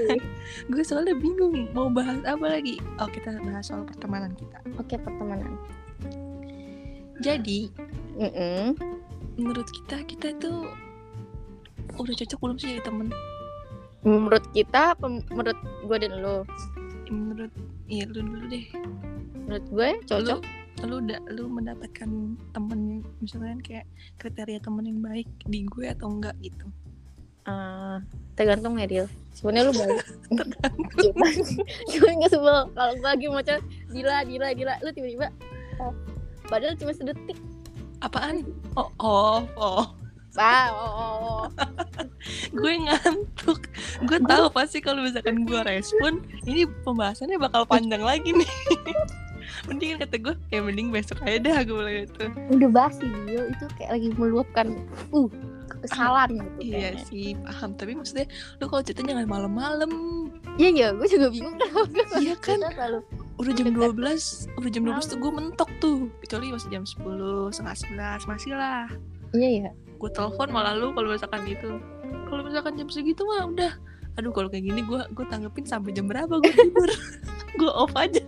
[0.70, 2.78] Gue soalnya bingung mau bahas apa lagi.
[2.98, 4.58] Oh kita bahas soal pertemanan kita.
[4.78, 5.58] Oke pertemanan.
[7.22, 7.70] Jadi
[8.18, 8.74] Mm-mm.
[9.38, 10.66] menurut kita kita itu
[11.98, 13.08] udah cocok belum sih jadi temen?
[14.02, 16.46] Menurut kita menurut gue dan lo
[17.12, 17.52] Ya, menurut
[17.92, 18.66] iya lu dulu deh.
[19.36, 20.40] Menurut gue cocok.
[20.40, 22.10] Lu lu udah lu mendapatkan
[22.56, 26.72] temen misalnya kayak kriteria temen yang baik di gue atau enggak gitu?
[27.42, 27.98] Eh,
[28.40, 29.06] tergantung ya Dil.
[29.36, 30.00] Sebenarnya lu baik.
[31.04, 31.34] Cuman
[31.92, 32.58] cuman gak sebel.
[32.72, 33.58] Kalau gue lagi macam
[33.92, 35.28] Dila Dila Dila lu tiba-tiba
[35.84, 35.94] oh,
[36.48, 37.36] padahal cuma sedetik.
[38.02, 38.48] Apaan?
[38.80, 39.86] Oh oh oh
[40.40, 41.46] ah oh, oh, oh.
[42.60, 43.60] gue ngantuk.
[44.08, 48.52] Gue tahu pasti kalau misalkan gue respon ini pembahasannya bakal panjang lagi nih.
[49.68, 52.24] Mending kata gue ya mending besok aja dah gue bilang gitu.
[52.56, 54.68] Udah basi Dil itu kayak lagi meluapkan
[55.14, 55.30] uh
[55.82, 57.04] kesalahan gitu iya kayaknya.
[57.10, 58.28] sih paham tapi maksudnya
[58.62, 59.92] lu kalau cerita jangan malam-malam.
[60.58, 60.88] Iya iya.
[60.96, 61.60] Gue juga bingung.
[61.60, 62.58] Kenapa iya kan?
[62.64, 63.00] Selalu
[63.42, 63.94] udah jam Dekat.
[63.98, 66.00] 12 udah jam 12 tuh gue mentok tuh.
[66.26, 67.76] Kecuali masih jam 10 setengah
[68.24, 68.88] 11 masih lah.
[69.36, 71.78] Iya iya gue telepon malah lu kalau misalkan gitu.
[72.26, 73.72] Kalau misalkan jam segitu mah udah.
[74.18, 76.90] Aduh kalau kayak gini gue gue tanggepin sampai jam berapa gue tidur?
[77.60, 78.24] Gue off aja.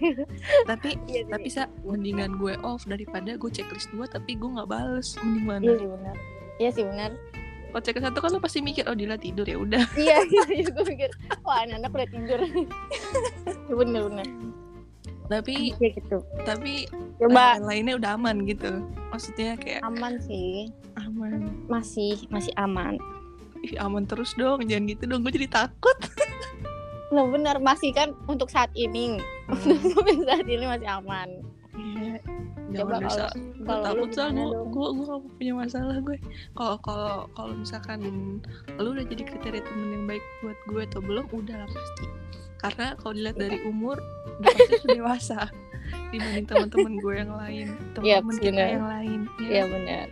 [0.72, 5.20] Tapi iya tapi sa mendingan gue off daripada gue checklist dua tapi gue nggak bales.
[5.20, 5.62] Mending mana?
[5.68, 6.16] Iya sih benar.
[6.56, 7.10] Iya sih benar.
[7.70, 9.84] Kalau checklist satu kan lo pasti mikir oh Dila tidur ya udah.
[10.00, 11.12] Iya iya iya gue pikir
[11.44, 12.40] wah anak-anak udah tidur.
[12.40, 14.26] Iya, bener bener
[15.24, 16.20] tapi iya gitu.
[16.44, 16.84] tapi
[17.16, 17.56] coba.
[17.56, 18.70] yang lainnya udah aman gitu.
[19.08, 20.68] Maksudnya kayak aman sih.
[21.00, 21.48] Aman.
[21.66, 23.00] Masih masih aman.
[23.64, 24.60] Ih, aman terus dong.
[24.68, 25.24] Jangan gitu dong.
[25.24, 25.96] Gue jadi takut.
[27.14, 27.62] Nah benar.
[27.62, 29.22] Masih kan untuk saat ini.
[29.46, 31.28] Untuk sampai saat ini masih aman.
[31.78, 32.18] Iya.
[32.74, 33.26] Coba Jangan deh, Sa.
[33.62, 36.16] kalau- takut sah gue gue gue gak punya masalah gue.
[36.58, 37.98] Kalau kalau kalau misalkan
[38.82, 42.04] lu udah jadi kriteria temen yang baik buat gue atau belum udah lah pasti.
[42.58, 44.00] Karena kalau dilihat dari umur
[44.40, 45.38] udah pasti sudah dewasa
[46.12, 48.68] dibanding teman-teman gue yang lain teman-teman kita benar.
[48.70, 49.48] yang lain ya.
[49.50, 50.08] iya benar.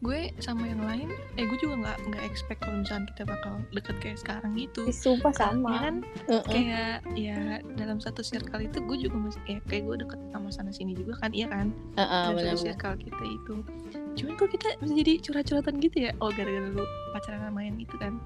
[0.00, 3.96] Gue sama yang lain eh gue juga nggak nggak expect kalau misalkan kita bakal deket
[4.00, 4.88] kayak sekarang gitu.
[4.88, 5.76] Ih, sumpah sama.
[5.76, 6.44] Kan Heeh.
[6.48, 10.72] kayak ya dalam satu circle itu gue juga masih kayak kayak gue deket sama sana
[10.72, 11.68] sini juga kan iya kan?
[12.00, 13.54] Heeh, dalam benar satu benar circle kita itu.
[14.16, 16.10] Cuman kok kita bisa jadi curhat-curhatan gitu ya?
[16.24, 18.16] Oh gara-gara lu pacaran sama yang itu kan?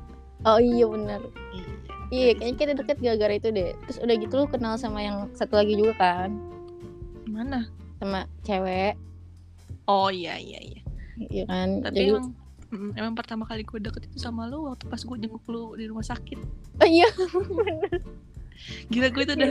[0.46, 1.20] Oh iya benar.
[1.50, 1.66] Iya
[2.14, 3.70] iya kayaknya kita deket gara-gara itu deh.
[3.86, 6.30] Terus udah gitu lu kenal sama yang satu lagi juga kan?
[7.26, 7.66] Mana?
[7.98, 8.94] Sama cewek.
[9.90, 10.80] Oh iya iya iya.
[11.18, 11.82] Iya kan?
[11.82, 12.26] Tapi Jadi- emang
[12.70, 15.90] mm, emang pertama kali gue deket itu sama lu waktu pas gue jenguk lu di
[15.90, 16.38] rumah sakit.
[16.78, 17.10] Oh iya.
[18.88, 19.50] Gila gue itu udah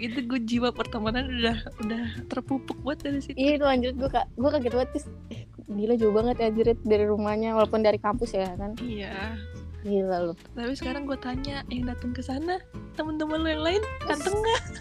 [0.00, 3.36] itu gue jiwa pertemanan udah udah terpupuk buat dari situ.
[3.36, 3.92] Iya itu lanjut.
[3.94, 7.84] Gue kak gue kaget banget terus eh, gila jauh banget ya anjir dari rumahnya walaupun
[7.84, 8.72] dari kampus ya kan?
[8.80, 9.36] Iya
[9.86, 10.34] gila lu.
[10.56, 12.58] Tapi sekarang gue tanya yang datang ke sana
[12.98, 14.62] temen-temen lu yang lain datang nggak?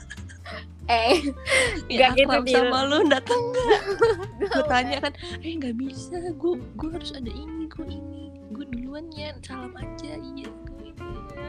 [0.87, 1.19] Eh.
[1.91, 3.81] Yang Nggak gitu, sama lu datang nggak?
[4.55, 9.11] Gue tanya kan eh nggak bisa gue gue harus ada ini gue ini gue duluan
[9.11, 10.95] ya salam aja iya gue ini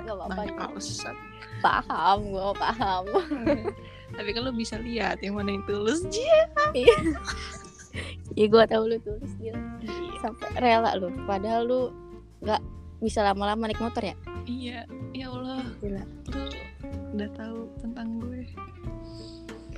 [0.02, 0.66] Nggak apa-apa, banyak Dil.
[0.74, 1.16] alasan.
[1.62, 3.04] Paham gue paham.
[4.18, 6.02] Tapi kan lu bisa lihat yang mana yang tulus.
[6.10, 6.26] Ji.
[8.34, 9.54] iya gue tahu lu tulis dia
[10.18, 11.82] sampai rela lu padahal lu
[12.42, 12.62] nggak
[12.98, 14.14] bisa lama-lama naik motor ya?
[14.44, 14.84] Iya
[15.14, 15.62] ya Allah.
[15.78, 16.02] Gila.
[16.34, 16.42] Lu
[17.14, 18.42] udah tahu tentang gue.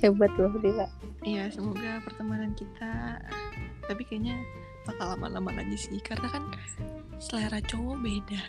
[0.01, 0.89] Hebat loh dia
[1.21, 3.21] Iya, semoga pertemanan kita
[3.85, 4.33] tapi kayaknya
[4.89, 6.43] bakal lama-lama aja sih karena kan
[7.21, 8.41] selera cowok beda.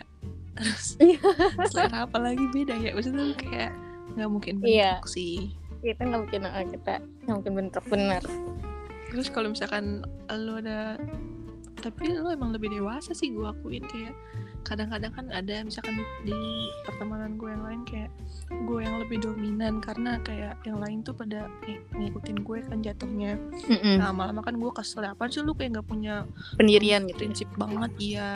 [0.57, 1.21] Terus Iya.
[1.69, 2.97] selera apa lagi beda ya?
[2.97, 3.71] Maksudnya kayak
[4.17, 4.97] nggak mungkin Iya.
[4.97, 5.53] bentrok sih.
[5.85, 6.93] Kita nggak mungkin ah, kita
[7.29, 8.23] nggak mungkin bentrok bener
[9.13, 10.97] terus kalau misalkan lo ada
[11.77, 14.17] tapi lo emang lebih dewasa sih gue akuin kayak
[14.73, 16.37] kadang-kadang kan ada misalkan di, di
[16.83, 18.09] pertemanan gue yang lain kayak
[18.49, 23.37] gue yang lebih dominan karena kayak yang lain tuh pada ng- ngikutin gue kan jatuhnya
[23.69, 24.01] Mm-mm.
[24.01, 26.25] nah lama-lama kan gue kesel apa sih lu kayak nggak punya
[26.57, 27.17] pendirian gitu ya.
[27.21, 28.29] prinsip banget iya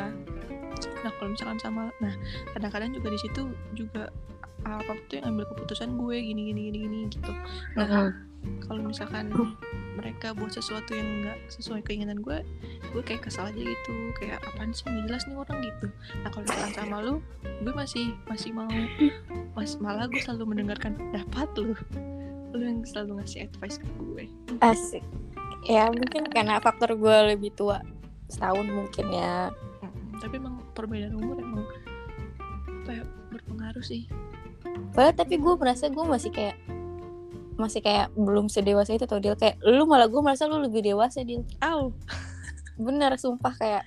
[1.01, 2.13] nah kalau misalkan sama nah
[2.53, 3.41] kadang-kadang juga di situ
[3.73, 4.13] juga
[4.61, 7.33] apa tuh yang ambil keputusan gue gini gini gini gini gitu
[7.73, 8.26] nah Mm-mm.
[8.67, 9.31] Kalau misalkan
[9.97, 12.45] mereka buat sesuatu yang nggak sesuai keinginan gue
[12.93, 13.93] gue kayak kesal aja gitu.
[14.21, 14.85] Kayak apaan sih?
[14.85, 15.87] Nggak jelas nih orang gitu.
[16.21, 18.69] Nah kalau misalkan sama lu gue masih masih mau
[19.57, 21.73] mas malah gue selalu mendengarkan pendapat lu.
[22.53, 24.23] Lu yang selalu ngasih advice ke gue.
[24.61, 25.03] Asik.
[25.65, 27.81] Ya mungkin karena faktor gue lebih tua
[28.29, 29.49] setahun mungkin ya.
[30.21, 31.65] Tapi emang perbedaan umur emang
[32.85, 34.05] apa ya berpengaruh sih.
[34.93, 36.55] Padahal tapi gue merasa gue masih kayak
[37.57, 41.25] masih kayak belum sedewasa itu tau dia kayak lu malah gue merasa lu lebih dewasa
[41.25, 41.89] dia Au.
[42.77, 43.83] bener sumpah kayak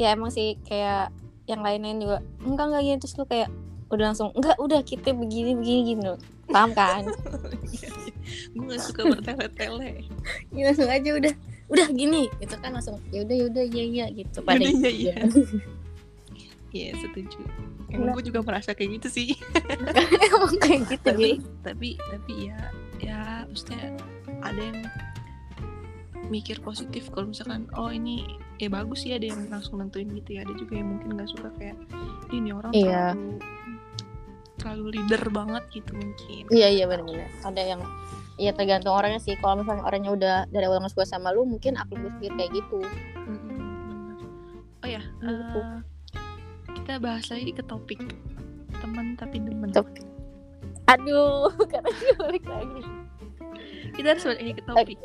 [0.00, 1.12] ya emang sih kayak
[1.44, 2.18] yang lain-lain juga.
[2.40, 3.48] Enggak enggak gini terus lu kayak
[3.92, 6.20] udah langsung enggak udah kita begini begini gini loh
[6.52, 7.02] paham kan?
[8.54, 10.04] Gue gak suka bertele-tele.
[10.56, 11.34] Ya, langsung aja udah
[11.72, 12.28] udah gini.
[12.38, 14.44] Gitu kan langsung ya udah ya udah iya iya gitu.
[14.44, 15.40] Pada iya, gitu.
[16.76, 16.92] iya.
[17.00, 17.40] Setuju.
[17.92, 19.28] Emang gue juga merasa kayak gitu sih.
[20.28, 21.30] Emang kayak gitu tapi,
[21.64, 22.56] tapi tapi ya
[23.02, 23.98] ya maksudnya
[24.40, 24.78] ada yang
[26.26, 28.24] mikir positif kalau misalkan oh ini
[28.56, 31.50] ya bagus ya ada yang langsung nentuin gitu ya ada juga yang mungkin nggak suka
[31.58, 31.76] kayak
[32.30, 33.12] "Ih, ini orang Iya.
[33.12, 33.36] terlalu
[34.56, 37.82] terlalu leader banget gitu mungkin iya iya benar-benar ada yang
[38.32, 39.36] Iya tergantung orangnya sih.
[39.36, 42.80] Kalau misalnya orangnya udah dari awal nggak suka sama lu, mungkin aku berpikir kayak gitu.
[43.28, 44.18] Mm-mm, bener.
[44.80, 45.76] oh ya eh,
[46.72, 48.00] kita bahas lagi ke topik
[48.72, 49.92] teman tapi demen Top-
[50.88, 52.82] Aduh, karena balik lagi.
[53.92, 54.98] kita harus balik lagi ke topik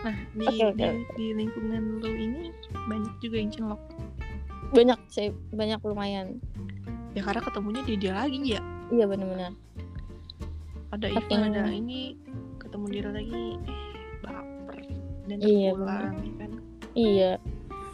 [0.00, 0.80] nah di, Oke, oke.
[0.80, 2.48] di di lingkungan lu ini
[2.86, 3.80] banyak juga yang cinlok
[4.70, 6.40] Banyak sih, banyak lumayan.
[7.10, 9.52] ya karena ketemunya dia dia lagi ya Iya benar-benar.
[10.90, 12.16] ada Saking- ada ini
[12.56, 14.78] ketemu dia lagi eh baper
[15.26, 16.50] dan Iya, pulang ya kan
[16.90, 17.32] Iya.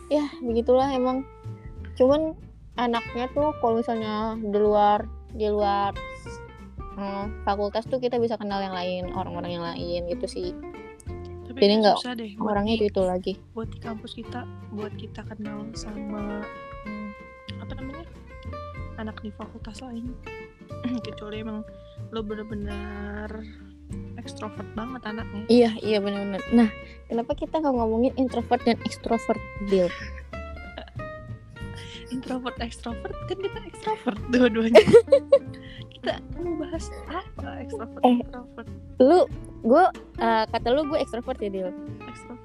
[0.06, 1.26] Ya, begitulah emang.
[1.94, 2.32] Cuman
[2.76, 5.90] anaknya tuh kalau misalnya di luar di luar
[6.96, 10.50] hmm, fakultas tuh kita bisa kenal yang lain, orang-orang yang lain gitu sih.
[11.46, 11.96] tapi Jadi nggak
[12.42, 13.32] Orangnya itu itu lagi.
[13.52, 16.42] buat di kampus kita buat kita kenal sama
[16.84, 17.10] hmm,
[17.62, 18.04] apa namanya
[18.96, 20.12] anak di fakultas lain
[21.06, 21.60] kecuali emang
[22.10, 23.28] lo bener-bener
[24.18, 26.42] ekstrovert banget anaknya Iya, iya benar-benar.
[26.50, 26.68] Nah,
[27.06, 29.38] kenapa kita nggak ngomongin introvert dan extrovert,
[29.70, 29.86] Bill?
[32.08, 34.78] Introvert ekstrovert kan kita ekstrovert dua-duanya
[35.92, 38.16] kita mau bahas apa ekstrovert Eh.
[38.16, 39.28] introvert Lu,
[39.60, 39.84] gue
[40.46, 41.68] kata lu gue extrovert ya, Bill.
[42.02, 42.44] ekstrovert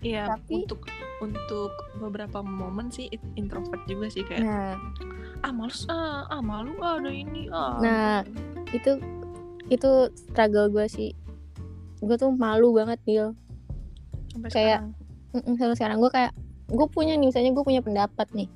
[0.00, 0.80] iya Tapi- untuk
[1.18, 4.74] untuk beberapa momen sih introvert juga sih kayak Nah,
[5.40, 8.16] ah males ah, ah malu ah ada ini ah Nah,
[8.70, 8.98] itu
[9.68, 11.10] itu struggle gue sih.
[11.98, 13.32] Gue tuh malu banget, Bill.
[14.28, 14.82] sampai kayak-
[15.32, 16.32] sekarang sampai sekarang gue kayak
[16.68, 18.48] gue punya nih misalnya gue punya pendapat nih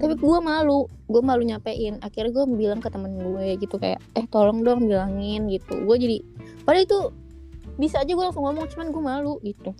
[0.00, 2.00] tapi gue malu gue malu nyampein.
[2.00, 5.76] Akhirnya gue bilang ke temen gue gitu kayak eh tolong dong bilangin gitu.
[5.84, 6.18] Gue jadi
[6.64, 6.98] padahal itu
[7.76, 9.70] bisa aja gue langsung ngomong cuman gue malu gitu.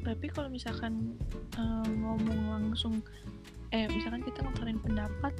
[0.00, 1.18] Tapi kalau misalkan
[1.58, 3.02] eh, ngomong langsung
[3.70, 5.34] eh misalkan kita ngutarin pendapat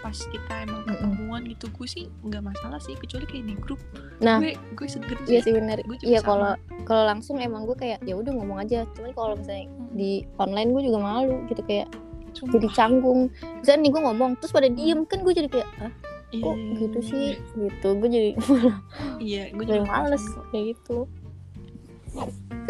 [0.00, 3.80] pas kita emang ketemuan gitu gue sih nggak masalah sih kecuali kayak di grup.
[4.22, 5.36] Nah gue gue seger sih.
[5.36, 5.74] iya sih juga
[6.06, 6.54] iya kalau
[6.86, 8.86] kalau langsung emang gue kayak ya udah ngomong aja.
[8.94, 11.90] Cuman kalau misalnya Hmm, di online gue juga malu gitu kayak
[12.32, 12.52] sumpah.
[12.58, 13.20] jadi canggung.
[13.60, 15.92] Misalnya nih gue ngomong terus pada diem kan gue jadi kayak ah
[16.30, 17.26] Iya, kok iya, gitu sih?
[17.34, 17.58] iya.
[17.58, 18.30] gitu gue jadi
[19.34, 20.46] iya gue jadi males kok.
[20.54, 20.98] kayak gitu.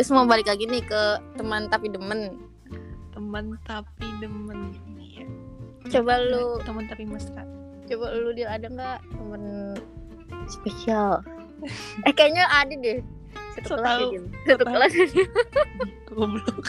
[0.00, 1.02] Terus mau balik lagi nih ke
[1.36, 2.40] teman tapi demen.
[3.12, 5.28] Teman tapi demen iya.
[5.92, 7.44] Coba lu teman tapi mesra.
[7.90, 9.42] coba lu dia ada nggak temen
[10.48, 11.20] spesial.
[12.08, 13.04] Eh kayaknya ada deh.
[13.52, 14.92] Satu So kelas ya satu kelas
[16.08, 16.64] goblok.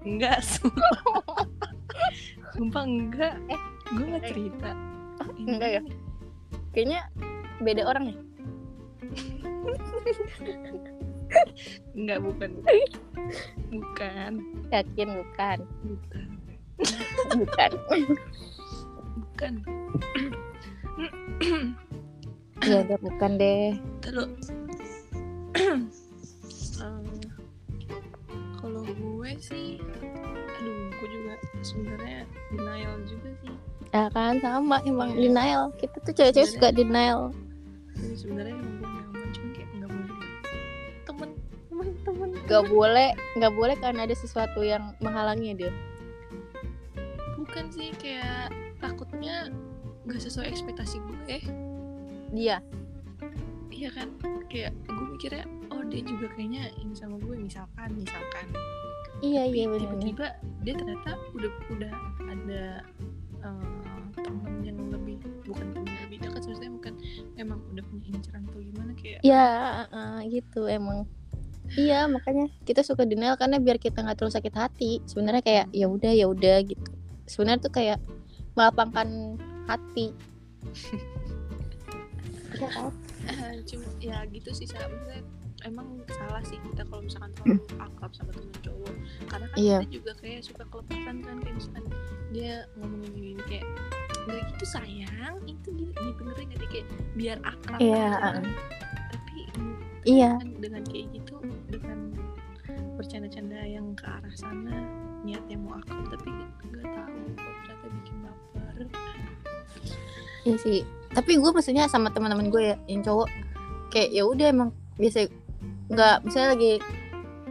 [0.00, 1.04] Enggak sumpah
[2.54, 3.34] sumpah enggak.
[3.50, 3.60] Eh,
[3.94, 4.28] gue nggak eh.
[4.30, 4.70] cerita.
[5.38, 5.82] Enggak ya?
[6.74, 7.00] kayaknya
[7.62, 8.18] beda orang nih
[11.94, 12.50] enggak bukan.
[13.72, 14.32] Bukan.
[14.74, 15.58] Yakin bukan.
[15.86, 16.28] Bukan.
[17.32, 17.72] Bukan.
[19.14, 19.54] Bukan.
[22.68, 23.72] Ya udah bukan deh.
[24.04, 24.30] Terus
[28.60, 29.80] kalau gue sih
[31.04, 33.52] gue juga sebenarnya denial juga sih.
[33.92, 35.28] Ya kan sama emang Iya.
[35.28, 35.62] denial.
[35.76, 37.28] Kita tuh cewek-cewek suka denial.
[37.92, 40.08] Jadi sebenarnya emang gue nyaman cuma kayak nggak boleh
[41.04, 41.30] temen
[41.68, 42.28] temen temen.
[42.48, 45.72] Nggak boleh nggak boleh karena ada sesuatu yang menghalangi dia.
[47.36, 48.48] Bukan sih kayak
[48.80, 49.52] takutnya
[50.08, 51.36] nggak sesuai ekspektasi gue.
[52.32, 52.64] Dia
[53.74, 54.08] iya kan
[54.48, 58.46] kayak gue mikirnya oh dia juga kayaknya ini sama gue misalkan misalkan
[59.24, 60.26] iya Tapi iya benar tiba-tiba
[60.64, 61.92] dia ternyata udah udah
[62.28, 62.64] ada
[63.40, 65.16] eh, temen yang lebih
[65.48, 66.94] bukan temen lebih dekat maksudnya bukan
[67.40, 69.46] emang udah punya inceran atau gimana kayak ya
[69.88, 71.08] eh, gitu emang.
[71.74, 74.92] Iya makanya kita suka denial karena biar kita nggak terlalu sakit hati.
[75.08, 76.90] Sebenarnya kayak ya udah ya udah gitu.
[77.24, 77.98] Sebenarnya tuh kayak
[78.52, 80.12] melapangkan hati.
[82.54, 82.94] Kan?
[83.26, 85.26] eh, cuma ya gitu sih maksudnya
[85.64, 88.94] emang salah sih kita kalau misalkan terlalu akrab sama temen cowok
[89.26, 89.76] karena kan Iya.
[89.80, 91.84] kita juga kayak suka kelepasan kan kayak misalkan
[92.30, 93.66] dia ngomongin gini kayak
[94.24, 98.28] nggak gitu sayang itu gini gitu ngeri nggak sih kayak biar akrab Iya, aja.
[98.30, 98.44] uh-uh.
[99.10, 99.40] tapi
[100.04, 101.34] iya kan dengan kayak gitu
[101.68, 101.98] dengan
[102.94, 104.76] bercanda-canda yang ke arah sana
[105.22, 106.28] niatnya mau akrab tapi
[106.62, 108.76] nggak tahu kok ternyata bikin baper
[110.44, 110.78] iya sih
[111.10, 113.28] tapi gue maksudnya sama teman-teman gue ya yang cowok
[113.88, 115.26] kayak ya udah emang biasa
[115.92, 116.72] nggak misalnya lagi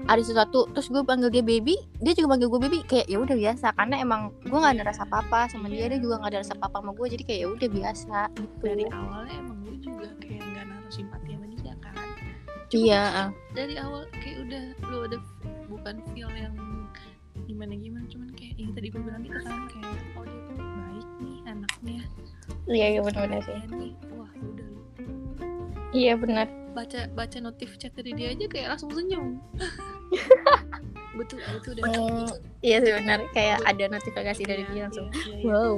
[0.04, 3.36] ada sesuatu terus gue panggil dia baby dia juga panggil gue baby kayak ya udah
[3.40, 3.68] biasa.
[3.80, 6.54] Karena emang gue nggak ada rasa apa apa sama dia dia juga nggak ada rasa
[6.60, 8.64] apa apa sama gue jadi kayak ya udah biasa gitu.
[8.68, 12.08] Dari awalnya emang gue juga kayak nggak naruh simpati sama dia kan.
[12.68, 13.30] Cuma iya ah.
[13.56, 15.22] dari awal kayak udah lu udah
[15.72, 16.56] bukan feel yang
[17.48, 21.08] gimana gimana cuman kayak yang tadi gue bilang itu kan kayak oh dia tuh baik
[21.24, 22.04] nih anaknya.
[22.68, 23.56] Iya iya benar-benar sih.
[23.72, 24.70] nih wah udah.
[25.96, 29.38] Iya benar baca baca notif chat dari dia aja kayak langsung senyum.
[31.18, 32.26] Betul itu udah Hmm,
[32.66, 33.22] iya sih benar.
[33.38, 35.08] Kayak ada notifikasi dari Iya, dia langsung.
[35.14, 35.46] Iya, iya, iya.
[35.46, 35.74] wow.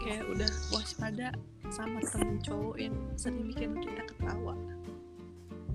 [0.00, 1.28] Kayak udah waspada
[1.68, 4.54] sama temen cowok yang sering bikin kita ketawa.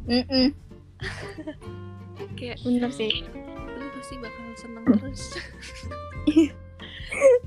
[0.09, 0.49] Mm-mm,
[2.37, 3.13] kayak benar sih.
[3.77, 5.23] Lu pasti bakal seneng terus.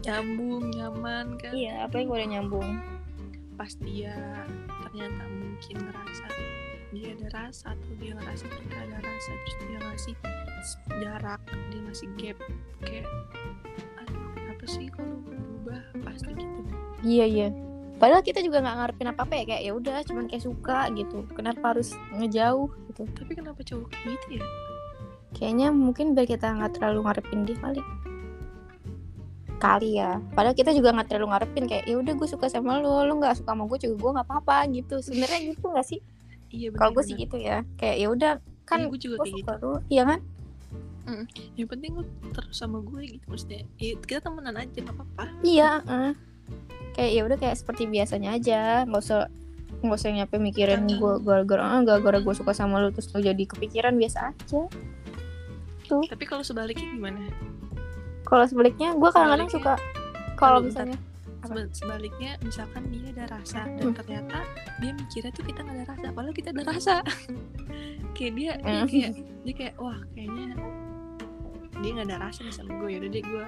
[0.07, 1.53] Nyambung nyaman kan?
[1.55, 2.70] Iya apa yang udah nyambung?
[3.59, 4.14] Pas dia
[4.92, 6.26] ternyata mungkin ngerasa
[6.92, 10.14] dia ada rasa atau dia ngerasa kita ada rasa terus dia ngasih
[11.00, 11.40] jarak
[11.72, 12.38] dia ngasih gap
[12.85, 13.09] kayak
[14.05, 15.81] aduh apa sih kalau berubah?
[16.05, 16.61] Pasti gitu?
[17.00, 17.48] Iya iya.
[17.96, 21.24] Padahal kita juga nggak ngarepin apa apa ya kayak ya udah cuman kayak suka gitu.
[21.33, 22.68] Kenapa harus ngejauh?
[22.92, 23.02] gitu.
[23.16, 24.44] Tapi kenapa cowok gitu ya?
[25.33, 27.81] Kayaknya mungkin biar kita nggak terlalu ngarepin dia kali
[29.62, 30.18] kali ya.
[30.35, 33.38] Padahal kita juga nggak terlalu ngarepin kayak ya udah gue suka sama lo lo nggak
[33.38, 34.98] suka sama gue juga gue nggak apa-apa gitu.
[34.98, 36.01] Sebenarnya gitu nggak sih?
[36.51, 37.62] Iya kalau gue sih gitu ya.
[37.79, 38.33] Kayak ya udah
[38.66, 39.53] kan Iya, gue juga gue kayak gitu.
[39.62, 40.20] lo iya kan?
[41.59, 42.03] Yang penting lu
[42.35, 45.25] terus sama gue gitu maksudnya ya, kita temenan aja nggak apa-apa.
[45.46, 46.12] Iya eh.
[46.92, 48.83] kayak ya udah kayak seperti biasanya aja.
[48.85, 49.20] Nggak usah
[49.83, 53.42] nggak usah nyampe mikirin gue gara-gara ah, gara-gara gue suka sama lo terus lo jadi
[53.46, 54.62] kepikiran biasa aja.
[55.90, 57.29] Tapi kalau sebaliknya gimana
[58.32, 59.74] kalau sebaliknya gue kadang-kadang suka
[60.34, 60.96] kalau misalnya
[61.42, 63.96] Seba- sebaliknya misalkan dia ada rasa dan Hmm.
[63.98, 64.38] ternyata
[64.78, 66.94] dia mikirnya tuh kita nggak ada rasa padahal kita ada rasa.
[68.16, 68.86] Kayak dia, dia Hmm.
[68.86, 70.44] kayak dia kayak wah kayaknya
[71.76, 73.46] dia nggak ada rasa nih sama gue yaudah deh gue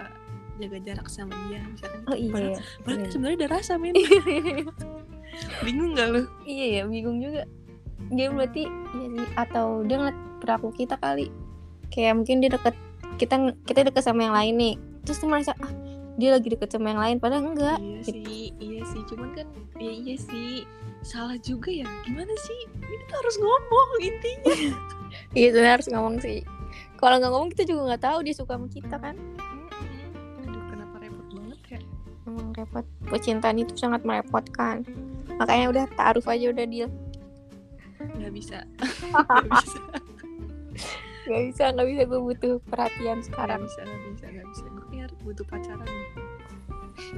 [0.56, 3.10] jaga jarak sama dia misalkan oh iya padahal, padahal iya.
[3.10, 3.94] sebenarnya ada rasa men
[5.64, 6.22] bingung nggak lu?
[6.44, 7.42] Iya ya bingung juga.
[8.08, 11.30] Dia berarti sih atau dia ngeliat perilaku kita kali.
[11.88, 12.74] Kayak mungkin dia deket
[13.16, 14.74] kita kita deket sama yang lain nih.
[15.04, 15.72] Terus dia merasa ah
[16.14, 18.22] dia lagi deket sama yang lain padahal enggak iya gitu.
[18.22, 19.46] sih iya sih cuman kan
[19.82, 20.62] ya iya sih
[21.02, 22.60] salah juga ya gimana sih?
[22.80, 24.56] Ini tuh harus ngomong intinya.
[25.30, 26.42] Iya sebenarnya harus ngomong sih.
[26.98, 29.14] Kalau nggak ngomong kita juga nggak tahu dia suka sama kita kan?
[30.42, 31.80] Aduh kenapa repot banget ya?
[32.26, 32.82] Emang repot.
[33.06, 34.82] Percintaan itu sangat merepotkan.
[35.38, 36.90] Makanya udah taruh aja udah deal.
[38.18, 38.58] Nggak bisa.
[39.14, 39.78] Nggak bisa
[41.24, 44.64] nggak bisa nggak bisa gue butuh perhatian Gak sekarang bisa, gak bisa, gak bisa.
[44.68, 46.08] Gue kayak butuh pacaran nih.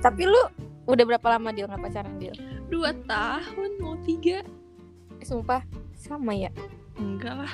[0.01, 0.43] tapi lu
[0.87, 2.33] udah berapa lama dia nggak pacaran dia
[2.67, 4.43] Dua tahun, mau tiga.
[5.23, 5.63] sumpah
[5.95, 6.51] sama ya
[6.97, 7.53] Enggak lah.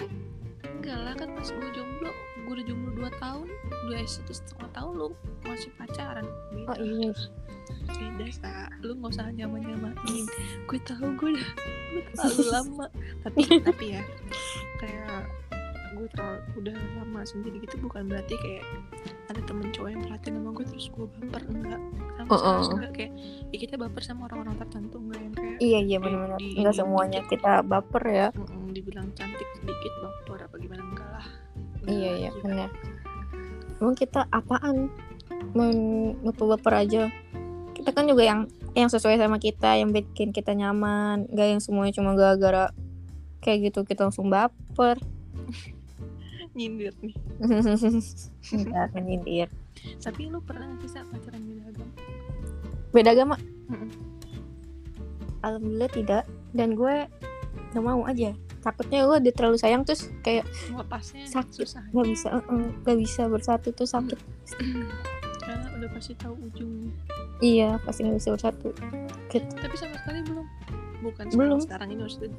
[0.63, 2.13] Enggak lah, kan pas gue jomblo.
[2.47, 3.47] Gue udah jomblo dua tahun.
[3.87, 5.09] Dua eh, satu setengah tahun lu
[5.43, 6.27] masih pacaran.
[6.55, 6.71] Beda.
[6.71, 7.11] oh iya
[7.99, 8.71] Beda, Sa.
[8.81, 10.25] Lu gak usah nyama-nyamain.
[10.65, 11.49] Gue tahu gue udah
[11.91, 12.87] gue terlalu lama.
[13.27, 14.03] Tapi, tapi ya,
[14.79, 15.27] kayak
[15.93, 17.77] gue terlalu udah lama sendiri gitu.
[17.79, 18.65] Bukan berarti kayak
[19.27, 21.81] ada temen cowok yang perhatiin sama gue terus gue baper enggak.
[22.15, 22.59] Sama Oh, oh.
[22.71, 23.13] enggak kayak
[23.49, 26.79] ya kita baper sama orang-orang tertentu enggak yang kayak iya iya benar-benar di- nggak di-
[26.79, 27.31] semuanya dikit.
[27.35, 28.29] kita baper ya.
[28.33, 31.27] Mm, dibilang cantik sedikit baper apa gimana enggak lah.
[31.83, 32.43] Iya Enggak, iya gila.
[32.43, 32.71] benar
[33.77, 34.77] emang kita apaan?
[36.23, 37.03] Baper-baper aja.
[37.73, 38.41] Kita kan juga yang
[38.73, 41.27] yang sesuai sama kita yang bikin kita nyaman.
[41.29, 42.71] Gak yang semuanya cuma gara-gara
[43.41, 45.03] kayak gitu kita langsung baper
[46.53, 47.15] nyindir nih.
[48.53, 49.49] Enggak menyindir.
[49.99, 51.93] Tapi lu pernah nggak sih Sa, pacaran beda agama?
[52.93, 53.37] Beda agama?
[53.67, 53.91] Mm-mm.
[55.41, 56.25] alhamdulillah tidak.
[56.53, 57.09] Dan gue
[57.73, 58.31] gak mau aja.
[58.61, 61.67] Takutnya gue udah terlalu sayang terus kayak lepasnya Sakit.
[61.67, 62.29] susah nggak bisa
[62.87, 64.15] nggak bisa bersatu tuh sakit.
[65.43, 66.95] Karena udah pasti tahu ujungnya.
[67.43, 68.71] Iya pasti nggak bisa bersatu.
[69.27, 69.51] Gitu.
[69.59, 70.47] tapi sama sekali belum.
[71.03, 71.59] Bukan Belum.
[71.59, 72.31] sekarang, sekarang ini maksudnya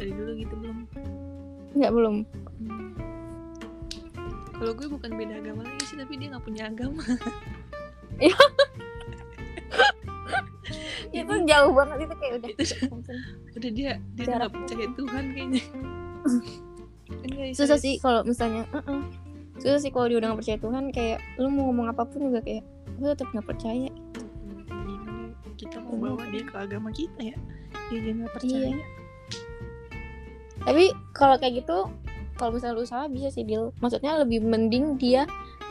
[0.00, 0.78] dari dulu gitu belum.
[1.76, 2.16] Nggak belum.
[2.56, 2.75] Hmm.
[4.56, 7.02] Kalau gue bukan beda agama lagi sih tapi dia nggak punya agama.
[11.12, 12.76] Itu jauh banget itu kayak udah itu
[13.56, 15.62] udah dia dia nggak percaya Tuhan kayaknya.
[17.26, 19.00] Enggak, susah sih kalau misalnya uh-uh.
[19.62, 22.42] susah sih kalau dia udah gak percaya Tuhan kayak lu mau ngomong apa pun juga
[22.42, 22.66] kayak
[22.98, 23.90] gue tetap nggak percaya.
[25.56, 26.02] Kita mau Iya.
[26.12, 27.36] bawa dia ke agama kita ya.
[27.88, 28.68] Dia nggak percaya.
[28.74, 28.84] Iya.
[30.66, 31.86] tapi kalau kayak gitu
[32.36, 35.24] kalau misalnya lu salah bisa sih deal maksudnya lebih mending dia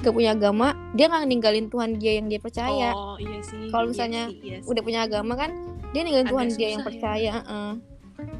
[0.03, 3.87] gak punya agama dia nggak ninggalin Tuhan dia yang dia percaya oh iya sih Kalau
[3.87, 4.67] iya misalnya sih, iya sih.
[4.67, 5.51] udah punya agama kan
[5.95, 6.87] dia ninggalin Tuhan dia yang ya.
[6.87, 7.71] percaya uh-uh.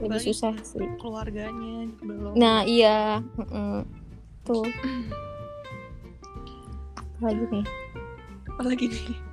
[0.04, 3.88] lebih Apalagi susah sih keluarganya belum nah iya uh-uh.
[4.44, 4.68] tuh
[7.16, 7.66] apalagi nih
[8.52, 9.08] apalagi nih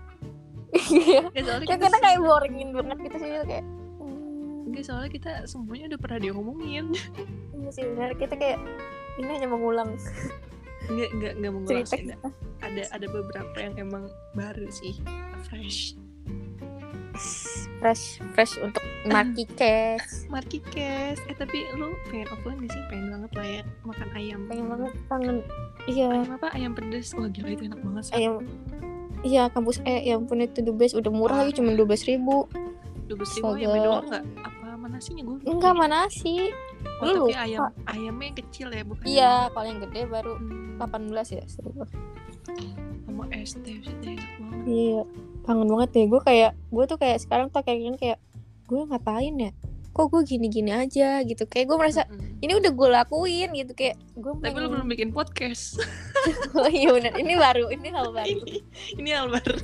[0.72, 1.28] Iya.
[1.36, 3.64] Kayak kita, kita kayak boringin banget gitu sih kayak
[4.62, 6.86] hmm, Nggak, soalnya kita semuanya udah pernah diomongin.
[7.52, 8.58] Iya sih benar kita kayak
[9.20, 9.98] ini hanya mengulang
[10.90, 12.28] nggak nggak nggak mau cerita ngelasin kita.
[12.62, 14.04] Ada ada beberapa yang emang
[14.34, 14.98] baru sih
[15.46, 15.98] fresh.
[17.82, 21.20] Fresh fresh untuk market case Marky Cash.
[21.28, 22.82] Eh tapi lu pengen offline gak sih?
[22.88, 24.40] Pengen banget lah ya makan ayam.
[24.48, 25.36] Pengen banget kangen.
[25.84, 26.08] Iya.
[26.08, 26.48] Ayam apa?
[26.56, 27.12] Ayam pedes.
[27.12, 28.14] Wah gila itu enak banget sih.
[28.16, 28.34] Ayam
[29.22, 30.98] iya kampus eh yang punya itu the best.
[30.98, 32.48] Udah murah lagi cuma dua belas ribu
[33.12, 33.84] dua belas ribu ayam Astaga.
[33.84, 34.24] doang nggak?
[34.40, 36.40] Apa mana nasinya gue enggak mana sih
[36.98, 37.44] oh, lu tapi lupa.
[37.44, 41.84] ayam ayamnya yang kecil ya bukan iya kalau yang gede baru Hmm, 18 ya seribu
[43.04, 44.64] sama es teh teh enak banget.
[44.66, 45.00] Iya
[45.44, 46.06] kangen banget deh.
[46.08, 48.18] Gue kayak gue tuh kayak sekarang tuh kayak kayak
[48.66, 49.52] gue ngapain ya?
[49.92, 51.20] Kok gue gini-gini aja?
[51.20, 51.44] Gitu.
[51.44, 52.40] Kayak gue merasa Mm-mm.
[52.40, 53.72] ini udah gue lakuin gitu.
[53.76, 55.76] Kayak gue tapi lu belum bikin podcast.
[56.54, 58.46] Oh iya benar ini baru ini hal baru.
[58.46, 58.58] Ini
[59.02, 59.58] ini hal baru.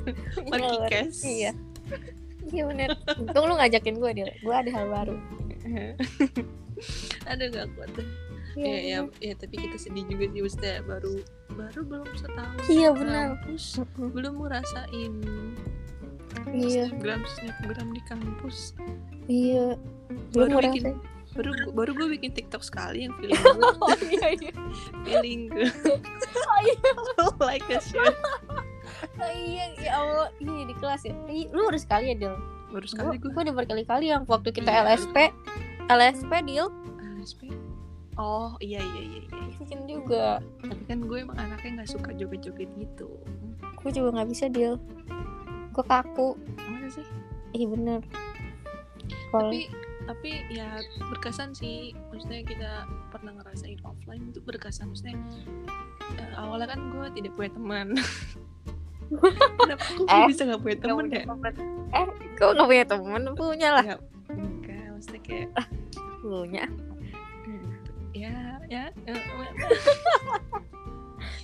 [0.91, 1.55] Cash iya
[2.49, 2.89] iya benar
[3.19, 5.17] untung lu ngajakin gue dia gue ada hal baru.
[7.27, 8.09] Ada gak kuat deh.
[8.59, 11.15] Iya ya, ya, ya tapi kita sedih juga sih maksudnya baru
[11.55, 13.27] baru belum setahun Iya, benar.
[13.39, 13.65] kampus.
[13.99, 15.15] Belum ngerasain
[16.55, 16.87] Iya.
[16.91, 18.73] snapgram snapgram di kampus.
[19.27, 19.75] Iya.
[20.35, 20.85] Belum baru bikin
[21.37, 23.39] baru baru gue bikin tiktok sekali yang feeling
[23.85, 24.53] oh iya iya.
[25.07, 25.71] Feeling good
[26.35, 26.93] oh iya.
[27.47, 28.15] Like a shit
[29.23, 30.29] oh, iya ya allah.
[30.39, 31.15] Iya di kelas ya.
[31.31, 32.35] Ih, lu harus sekali ya Dil?
[32.69, 34.85] Baru gue sekali gue udah berkali-kali yang waktu kita Iya.
[34.85, 35.17] LSP
[35.89, 36.69] LSP Dil?
[37.17, 37.49] LSP
[38.19, 39.57] oh iya iya iya iya.
[39.57, 40.43] Bikin juga.
[40.61, 43.09] Tapi kan gue emang anaknya nggak suka joget-joget gitu.
[43.79, 44.77] Gue juga nggak bisa Dil.
[45.73, 46.35] Gue kaku.
[46.67, 47.07] Mana sih?
[47.55, 48.01] Iya bener.
[49.33, 49.71] Kalau tapi
[50.05, 51.95] tapi ya berkesan sih.
[52.11, 52.71] Maksudnya kita
[53.15, 54.93] pernah ngerasain offline itu berkesan.
[54.93, 55.17] Maksudnya
[56.19, 57.87] eh, awalnya kan gue tidak punya teman
[59.09, 61.23] kenapa kok Eh, bisa nggak punya teman ya?
[61.89, 62.07] eh
[62.37, 63.21] kau nggak punya temen?
[63.33, 63.85] Punya lah.
[63.85, 64.01] Nggak,
[64.31, 65.49] enggak maksudnya kayak
[66.19, 66.65] punya.
[67.43, 67.69] Hmm,
[68.13, 68.37] ya
[68.69, 69.17] ya eh,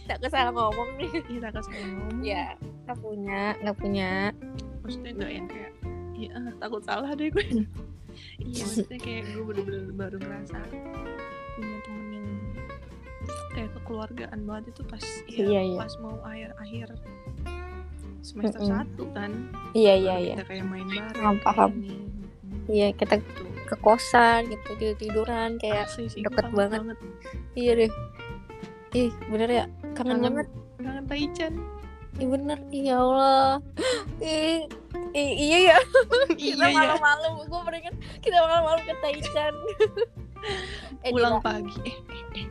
[0.08, 1.10] tak kesalah ngomong nih.
[1.24, 2.20] Kita kasih ngomong.
[2.20, 2.54] Ya
[2.84, 4.10] nggak punya nggak punya.
[4.84, 5.72] Maksudnya nggak yang kayak
[6.14, 7.44] ya ah, takut salah deh gue.
[8.38, 10.58] Iya maksudnya kayak gue bener-bener baru ngerasa
[11.56, 12.28] punya temen yang
[13.50, 15.78] kayak kekeluargaan banget itu pas ya, Iya, iya.
[15.78, 16.50] pas mau akhir
[18.24, 18.72] semester Mm-mm.
[18.72, 19.30] satu kan
[19.72, 21.70] iya iya iya kita kayak main bareng Paham.
[21.76, 22.04] Mm,
[22.66, 23.42] iya kita gitu.
[23.64, 26.96] ke kosan gitu tidur tiduran kayak Asli sih, deket kangen banget.
[27.54, 27.90] iya deh
[28.94, 30.22] ih bener ya kangen, Kangen.
[30.24, 30.46] banget
[30.78, 31.54] kangen Taichan
[32.14, 33.58] Ih bener, iya Allah.
[34.22, 34.70] Ih,
[35.10, 35.78] i- iya ya.
[36.38, 39.54] iya Kita ya malam-malam, gue pernah kan kita malam-malam ke Taichan.
[41.02, 42.46] eh, pulang pagi eh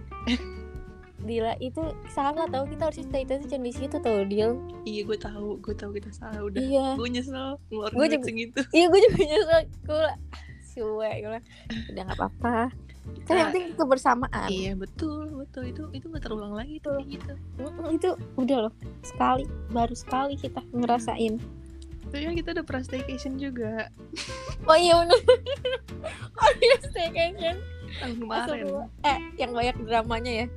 [1.23, 4.59] Dila, itu salah tau kita harus Taichan di situ tau Dil.
[4.83, 8.59] iya gue tahu gue tahu kita salah udah Iya, gue nyesel ngeluarin Gue juga- segitu
[8.69, 9.59] iya gue juga nyesel.
[9.81, 10.03] Gue
[10.65, 11.39] suwe, gue
[11.89, 12.55] udah nggak apa-apa.
[13.23, 14.49] Kan yang Kita- penting kebersamaan.
[14.49, 17.35] iya betul betul itu itu nggak terulang lagi tuh gitu
[17.89, 21.39] Itu udah loh, sekali, baru sekali kita ngerasain.
[22.05, 23.87] Tapi kan kita udah pernah staycation juga
[24.63, 25.17] Oh iya bener.
[26.37, 27.57] oh iya staycation.
[27.93, 28.65] tahun kemarin.
[29.03, 30.47] Eh, yang banyak dramanya ya.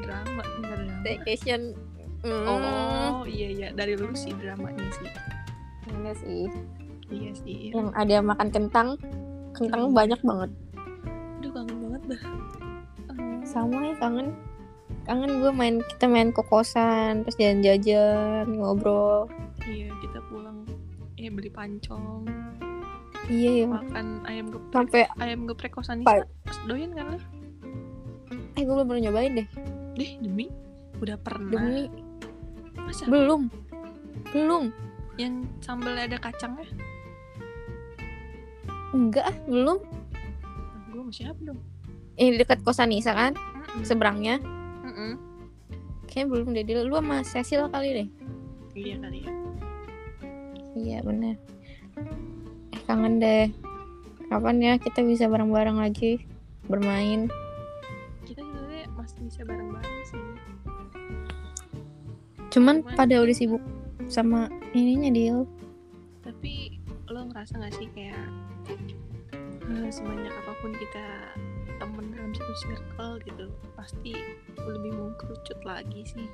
[0.00, 1.62] Drama enggak drama Staycation.
[2.18, 2.44] Mm.
[2.44, 5.06] oh iya iya dari lu sih dramanya sih
[5.88, 6.50] Enggak sih.
[7.08, 8.88] iya sih Yang ada makan kentang.
[9.50, 9.94] Kentang Hmm.
[9.94, 10.50] banyak banget.
[11.34, 12.22] aduh kangen banget dah
[13.08, 14.34] Eh, Sama ya kangen.
[15.02, 19.24] Kangen gue main kita main ke kosan, terus jalan-jalan, ngobrol.
[19.64, 20.66] iya kita pulang
[21.14, 22.26] eh beli pancong
[23.26, 23.66] Iya ya.
[23.68, 26.24] makan ayam geprek Sampai ayam geprek kosan Nisa
[26.64, 27.22] doyan kan lah
[28.52, 29.48] eh gue belum pernah nyobain deh.
[29.98, 30.46] Deh demi
[30.98, 31.84] udah pernah Demi
[32.78, 33.50] masa belum.
[34.30, 34.70] Belum.
[35.18, 36.66] yang sambal ada kacangnya
[38.88, 39.78] Enggak, belum.
[40.88, 41.60] gue mau siapa dong
[42.16, 43.84] Ini dekat kosan Nisa kan, Mm-mm.
[43.84, 44.42] seberangnya.
[44.82, 45.14] Mm-mm.
[46.08, 46.64] Kayaknya belum deh.
[46.82, 48.08] Lu sama Cecil kali deh.
[48.74, 49.30] iya kali ya
[50.74, 51.34] Iya bener.
[52.74, 53.46] Eh kangen deh.
[54.26, 56.26] Kapan ya kita bisa bareng-bareng lagi
[56.66, 57.30] bermain?
[58.98, 60.18] Masih bisa bareng-bareng sih
[62.48, 63.62] Cuman Cuman- pada udah sibuk
[64.06, 65.44] sama ininya deal.
[66.20, 66.76] tapi
[67.06, 68.20] lo ngerasa gak sih kayak
[68.68, 71.04] eh, sebanyak apa pun kita
[71.74, 74.12] temen dalam satu circle gitu pasti
[74.58, 76.26] lebih mengkerucut lagi sih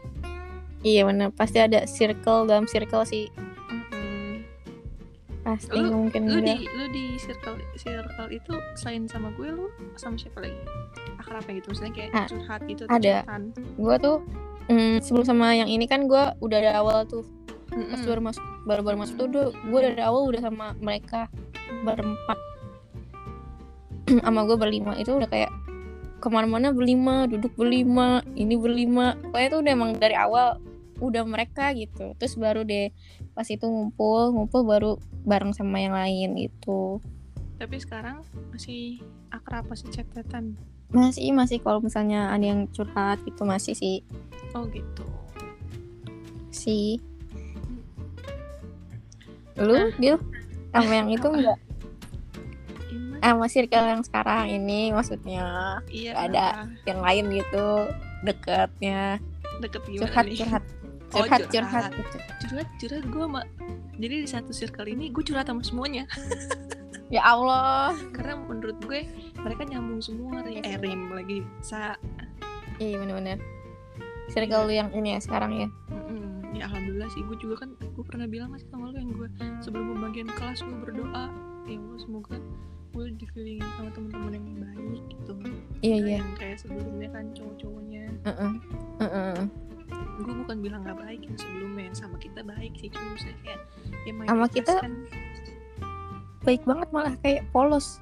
[0.83, 1.33] Iya bener.
[1.33, 3.33] Pasti ada circle dalam circle sih.
[5.41, 6.57] Pasti Lu- mungkin lu enggak.
[6.57, 10.57] di lu di circle circle itu selain sama gue lu sama siapa lagi
[11.25, 11.67] akrabnya gitu.
[11.73, 13.25] Maksudnya kayak Ah, curhat gitu ada.
[13.81, 14.17] Gue tuh
[14.69, 17.25] mm, sebelum sama yang ini kan gue udah dari awal tuh.
[17.73, 18.05] Pas Mm-mm.
[18.05, 21.33] baru masuk baru baru masuk tuh gue dari awal udah sama mereka
[21.83, 22.39] berempat.
[24.21, 25.49] Sama gue berlima itu udah kayak
[26.21, 29.17] ke mana-mana berlima duduk berlima ini berlima.
[29.17, 30.61] Pokoknya tuh udah emang dari awal
[31.01, 32.13] udah mereka gitu.
[32.21, 32.93] Terus baru deh
[33.33, 37.01] pas itu ngumpul ngumpul baru bareng sama yang lain gitu.
[37.57, 38.21] Tapi sekarang
[38.53, 39.01] masih
[39.33, 40.55] akrab masih catatan.
[40.95, 44.01] Masih masih kalau misalnya ada yang curhat gitu masih sih
[44.55, 45.03] Oh gitu.
[46.49, 47.03] sih
[49.57, 49.91] lu Nah.
[49.97, 50.17] Gil
[50.71, 51.59] sama yang itu enggak
[52.87, 53.19] Gimana?
[53.21, 55.45] sama circle yang sekarang ini maksudnya
[55.89, 56.11] Iya.
[56.15, 56.47] nggak ada.
[56.85, 57.67] yang lain gitu
[58.23, 59.19] dekatnya
[59.59, 60.39] deket gimana curhat nih?
[60.39, 60.65] curhat
[61.11, 61.51] Oh, curhat curhat.
[61.53, 62.17] curhat gitu.
[62.41, 63.41] curhat curhat gue sama
[63.95, 66.07] jadi di satu circle ini gue curhat sama semuanya
[67.13, 67.93] ya Allah.
[68.13, 69.09] Karena menurut gue
[69.41, 71.99] mereka nyambung semua rim, eh, rim lagi sa
[72.81, 73.39] iya bener-bener.
[74.33, 75.69] Circle lu yang ini ya sekarang ya.
[75.93, 76.57] Mm-mm.
[76.57, 77.21] ya alhamdulillah sih.
[77.29, 79.29] Gue juga kan gue pernah bilang masih sama lu yang gue
[79.61, 81.29] sebelum pembagian kelas gue berdoa.
[81.69, 82.37] Ya Allah semoga
[82.95, 85.33] gue dikelilingin sama teman-teman yang baik gitu.
[85.83, 86.17] Iya iya.
[86.23, 88.05] yang kayak sebelumnya kan cowok-cowoknya.
[88.23, 88.53] Heeh.
[89.03, 89.37] Heeh.
[90.15, 92.89] gue bukan bilang nggak baik yang sebelumnya yang sama kita baik sih.
[92.89, 93.61] Cuma misalnya kayak
[94.07, 94.93] ya Sama kita kan
[96.45, 97.99] baik banget malah kayak polos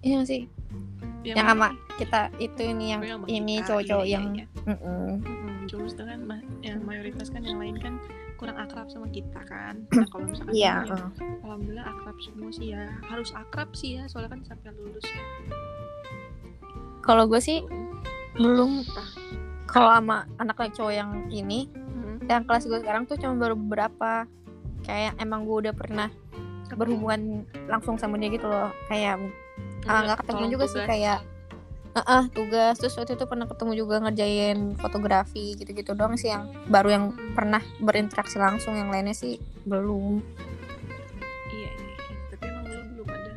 [0.00, 0.42] iya nggak sih
[1.22, 1.68] ya yang sama
[2.00, 4.46] kita itu ini yang yang sama ini cowok-cowok iya, yang iya.
[4.66, 5.08] Mm-mm.
[5.22, 7.94] Mm-mm, cuma itu kan ma- yang mayoritas kan yang lain kan
[8.40, 11.10] kurang akrab sama kita kan nah kalau misalkan yang- ya, heeh.
[11.46, 15.22] alhamdulillah akrab semua sih ya harus akrab sih ya soalnya kan sampai lulus ya
[17.02, 18.42] kalau gue sih Tuh.
[18.42, 18.82] belum
[19.70, 22.26] kalau sama anak cowok yang ini Mm-mm.
[22.26, 24.26] yang kelas gue sekarang tuh cuma baru beberapa
[24.82, 26.10] kayak emang gue udah pernah
[26.74, 27.20] berhubungan
[27.66, 29.20] langsung sama dia gitu loh kayak
[29.84, 30.88] ah, nggak ketemu Tolong juga sih tugas.
[30.88, 31.18] kayak
[31.92, 36.48] ah ah, tugas terus waktu itu pernah ketemu juga ngerjain fotografi gitu-gitu doang sih yang
[36.66, 37.04] baru yang
[37.36, 40.24] pernah berinteraksi langsung yang lainnya sih belum
[41.52, 42.16] iya iya iya.
[42.32, 43.34] tapi emang lu belum ada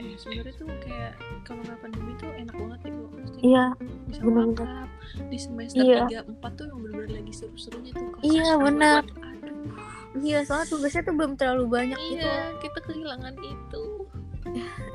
[0.00, 1.12] eh sebenarnya tuh kayak
[1.44, 3.64] kalau nggak pandemi tuh enak banget ya maksudnya iya
[4.08, 4.56] bisa bener-bener.
[4.56, 4.88] makrab
[5.28, 6.00] di semester Iya.
[6.08, 9.02] tiga empat tuh yang bener-bener lagi seru-serunya tuh Iya, benar.
[9.04, 12.26] aduh iya soalnya tugasnya tuh belum terlalu banyak gitu.
[12.26, 13.82] Iya kita kehilangan itu.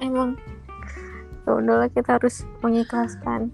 [0.04, 0.36] Emang
[1.46, 3.54] ya udahlah kita harus mengikhlaskan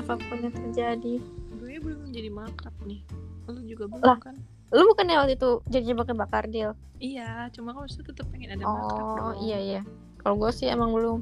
[0.00, 1.20] apa pun yang terjadi.
[1.60, 3.04] Gue belum jadi makrab nih.
[3.50, 4.18] Lu juga belum Lah.
[4.22, 4.36] kan?
[4.72, 8.64] lu bukan waktu itu jadi bakar bakar deal iya cuma kalau itu tetap pengen ada
[8.64, 9.44] makrab oh dong.
[9.44, 9.80] iya iya.
[10.16, 11.20] Kalau gue sih emang belum.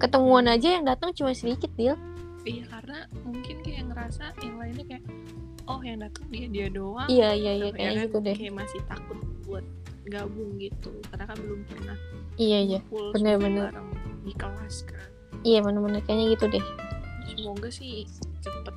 [0.00, 2.00] Ketemuan aja yang datang cuma sedikit deal
[2.48, 5.04] iya karena mungkin kayak ngerasa yang lainnya kayak
[5.68, 8.36] oh yang datang dia dia doang iya iya iya Tapi kayaknya kan gitu deh.
[8.36, 9.64] kayak masih takut buat
[10.08, 11.96] gabung gitu karena kan belum pernah
[12.40, 12.80] iya iya.
[12.88, 13.64] kumpul bener, semua bener.
[13.68, 13.88] bareng
[14.24, 15.08] di kelas kan.
[15.46, 16.64] Iya bener-bener kayaknya gitu deh.
[17.30, 18.04] Semoga sih
[18.42, 18.74] cepet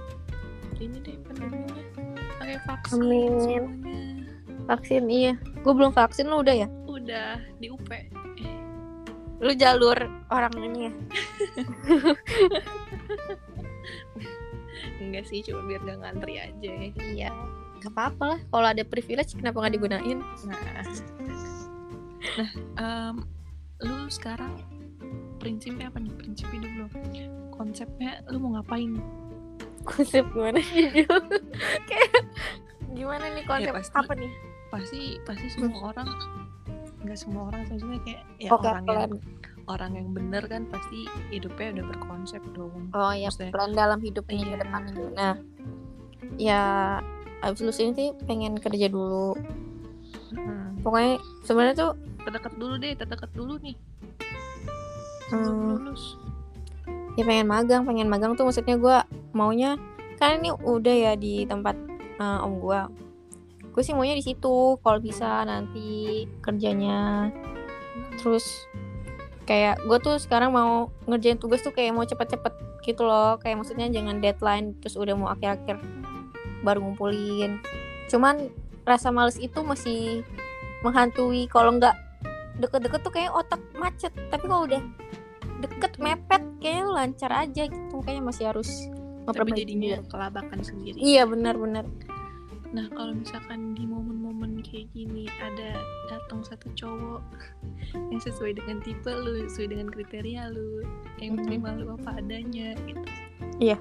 [0.80, 1.84] ini deh pandeminya
[2.40, 3.32] pakai vaksin Amin.
[3.42, 3.66] semuanya
[4.70, 5.34] vaksin iya.
[5.62, 6.68] Gue belum vaksin lu udah ya?
[6.90, 8.08] Udah di UP eh,
[9.42, 9.98] lu jalur
[10.30, 10.94] orang ini ya
[15.02, 16.72] enggak sih cuma biar gak ngantri aja.
[17.02, 17.30] Iya.
[17.82, 20.20] Gak apa-apa lah kalau ada privilege kenapa nggak digunain?
[20.46, 20.86] Nah nah
[22.78, 23.16] em,
[23.82, 24.54] lu sekarang
[25.42, 26.14] prinsipnya apa nih?
[26.16, 26.88] Prinsip hidup lu.
[27.52, 29.02] Konsepnya lu mau ngapain?
[29.82, 31.10] Konsep gimana sih Dil?
[31.90, 32.22] kayak
[32.94, 33.74] gimana nih konsep?
[33.74, 33.98] Pasti.
[33.98, 34.32] apa nih?
[34.72, 36.08] pasti pasti semua orang
[37.04, 39.14] nggak semua orang maksudnya kayak ya Oke, orang yang.
[39.72, 42.92] Orang yang bener kan pasti hidupnya udah berkonsep dong.
[42.92, 44.62] Oh ya Maksudnya- plan dalam hidup ini ke Iya.
[44.62, 45.34] depan gitu nah
[46.38, 46.62] ya
[47.40, 49.34] abis lulus ini sih pengen kerja dulu.
[50.32, 50.80] Hmm.
[50.80, 51.92] pokoknya sebenarnya tuh
[52.22, 53.76] terdekat dulu deh terdekat dulu nih.
[55.28, 55.70] Sebelum Hmm.
[55.78, 56.04] lulus.
[57.14, 58.98] Ya pengen magang pengen magang tuh maksudnya gue
[59.32, 59.76] maunya
[60.16, 61.76] kan ini udah ya di tempat
[62.16, 62.80] eh, om gue
[63.68, 67.28] gue sih maunya di situ kalau bisa nanti kerjanya.
[68.18, 68.68] Terus
[69.46, 72.54] kayak gue tuh sekarang mau ngerjain tugas tuh kayak mau cepet-cepet
[72.86, 73.38] gitu loh.
[73.42, 75.82] Kayak maksudnya jangan deadline terus udah mau akhir-akhir
[76.62, 77.62] baru ngumpulin.
[78.10, 78.50] Cuman
[78.86, 80.26] rasa males itu masih
[80.86, 81.46] menghantui.
[81.50, 81.96] Kalau nggak
[82.62, 84.14] deket-deket tuh kayak otak macet.
[84.30, 84.82] Tapi kalau udah
[85.62, 87.96] deket mepet kayaknya lancar aja gitu.
[88.02, 88.70] Kayaknya masih harus
[89.22, 89.60] tapi memperbaiki.
[89.62, 90.10] jadinya diri.
[90.10, 90.98] kelabakan sendiri.
[90.98, 91.86] Iya benar-benar
[92.72, 95.76] nah kalau misalkan di momen-momen kayak gini ada
[96.08, 97.24] datang satu cowok
[98.12, 100.88] yang sesuai dengan tipe lu sesuai dengan kriteria lu
[101.20, 103.04] yang menerima lu apa adanya gitu.
[103.62, 103.78] Iya.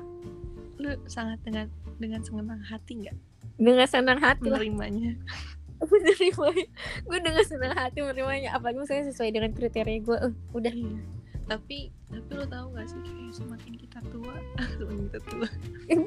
[0.80, 1.68] lu sangat dengan
[2.00, 3.16] dengan senang hati nggak?
[3.60, 5.12] Dengan senang hati menerimanya.
[5.80, 6.68] Menerimanya.
[7.08, 10.72] Gue dengan senang hati menerimanya apalagi misalnya sesuai dengan kriteria gue eh, udah.
[10.72, 11.19] Iya.
[11.50, 14.34] Tapi tapi lo tahu gak sih kayak semakin kita tua
[14.78, 15.48] semakin kita tua.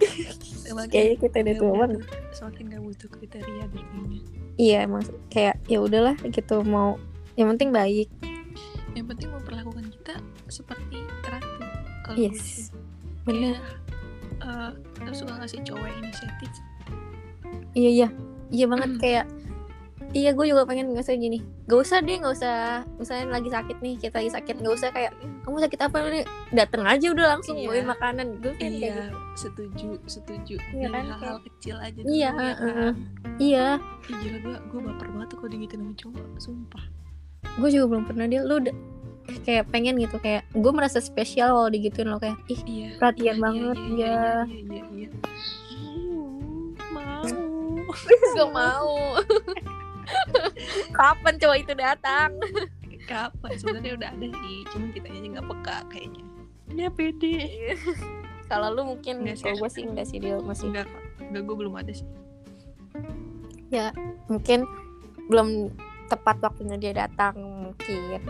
[0.63, 2.01] Semakin kayaknya kita udah tua banget.
[2.31, 4.19] semakin gak butuh kriteria deh kayaknya
[4.55, 6.95] iya emang kayak ya udahlah gitu mau
[7.35, 8.07] yang penting baik.
[8.95, 10.15] Yang penting memperlakukan kita
[10.47, 11.65] seperti ratu
[12.07, 12.71] kalau yes.
[13.27, 13.59] bener.
[14.39, 14.71] Eh
[15.03, 16.51] lu suka ngasih cowok inisiatif.
[17.75, 18.07] Iya iya.
[18.53, 19.25] Iya banget kayak
[20.13, 21.41] iya gue juga pengen ngasih gini.
[21.65, 22.57] Gak usah deh gak usah.
[22.95, 25.11] Misalnya lagi sakit nih kita lagi sakit gak usah kayak
[25.41, 26.25] kamu sakit apa nih?
[26.49, 27.67] Dateng aja udah langsung Iya.
[27.67, 28.27] bawain makanan.
[28.37, 29.17] Gue pengen kayak iya gitu.
[29.35, 30.55] setuju setuju.
[30.71, 32.53] Iya kan, hal-hal kecil aja Iya, dulu, ya heeh.
[32.71, 32.93] kan?
[33.37, 33.67] iya.
[34.05, 36.83] Ih, gila gue gue baper banget tuh kalau digituin sama cowok sumpah.
[37.55, 38.75] Gue juga belum pernah dia lu udah
[39.41, 43.41] kayak pengen gitu kayak gue merasa spesial kalau digituin lo kayak ih iya Perhatian iya,
[43.41, 43.95] banget, iya iya.
[43.95, 44.35] iya.
[44.43, 45.09] iya iya, iya.
[46.91, 47.23] Mau
[48.35, 48.91] gak mau
[50.91, 52.29] kapan cowok itu datang?
[53.03, 53.49] Kapan?
[53.59, 56.23] Sebenarnya udah ada sih cuman kita aja nggak peka kayaknya.
[56.73, 57.35] Dia pede.
[58.51, 59.53] Kalau lu mungkin Nggak sih.
[59.55, 60.69] gue sih enggak sih dia masih.
[60.71, 60.87] Enggak
[61.19, 62.07] enggak gue belum ada sih.
[64.29, 64.59] Mungkin
[65.27, 65.73] belum
[66.11, 68.21] tepat waktunya dia datang mungkin.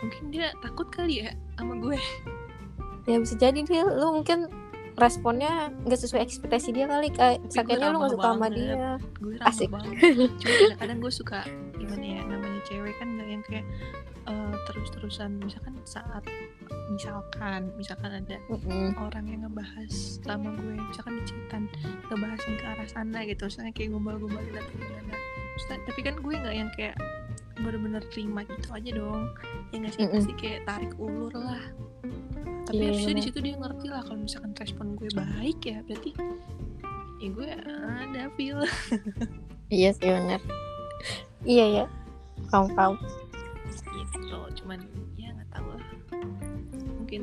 [0.00, 1.98] Mungkin dia takut kali ya sama gue.
[3.08, 4.48] Ya bisa jadi dia lu mungkin
[4.98, 9.68] responnya nggak sesuai ekspektasi dia kali kayak sakitnya lu nggak suka sama dia gue Asik.
[9.70, 9.94] banget
[10.42, 11.40] cuma kadang-kadang gue suka
[11.78, 13.66] gimana ya namanya cewek kan nggak yang kayak
[14.26, 16.24] eh, terus-terusan misalkan saat
[16.90, 18.96] misalkan misalkan ada Mm-mm.
[18.98, 21.32] orang yang ngebahas sama gue misalkan di
[22.10, 25.14] ngebahas yang ke arah sana gitu misalnya kayak gombal-gombalin atau gimana
[25.68, 26.96] tapi kan gue nggak yang kayak
[27.58, 29.22] bener-bener terima gitu aja dong
[29.74, 30.14] ya nggak sih Mm-mm.
[30.14, 31.62] pasti kayak tarik ulur lah
[32.68, 36.12] tapi Iya, harusnya di situ dia ngerti lah kalau misalkan respon gue baik ya berarti
[37.18, 37.48] ya gue
[38.04, 38.60] ada feel.
[39.68, 40.40] Iya sih benar.
[41.44, 41.84] Iya ya.
[42.48, 42.96] Paham
[43.92, 44.80] gitu cuman
[45.20, 45.88] ya nggak tahu lah.
[47.00, 47.22] Mungkin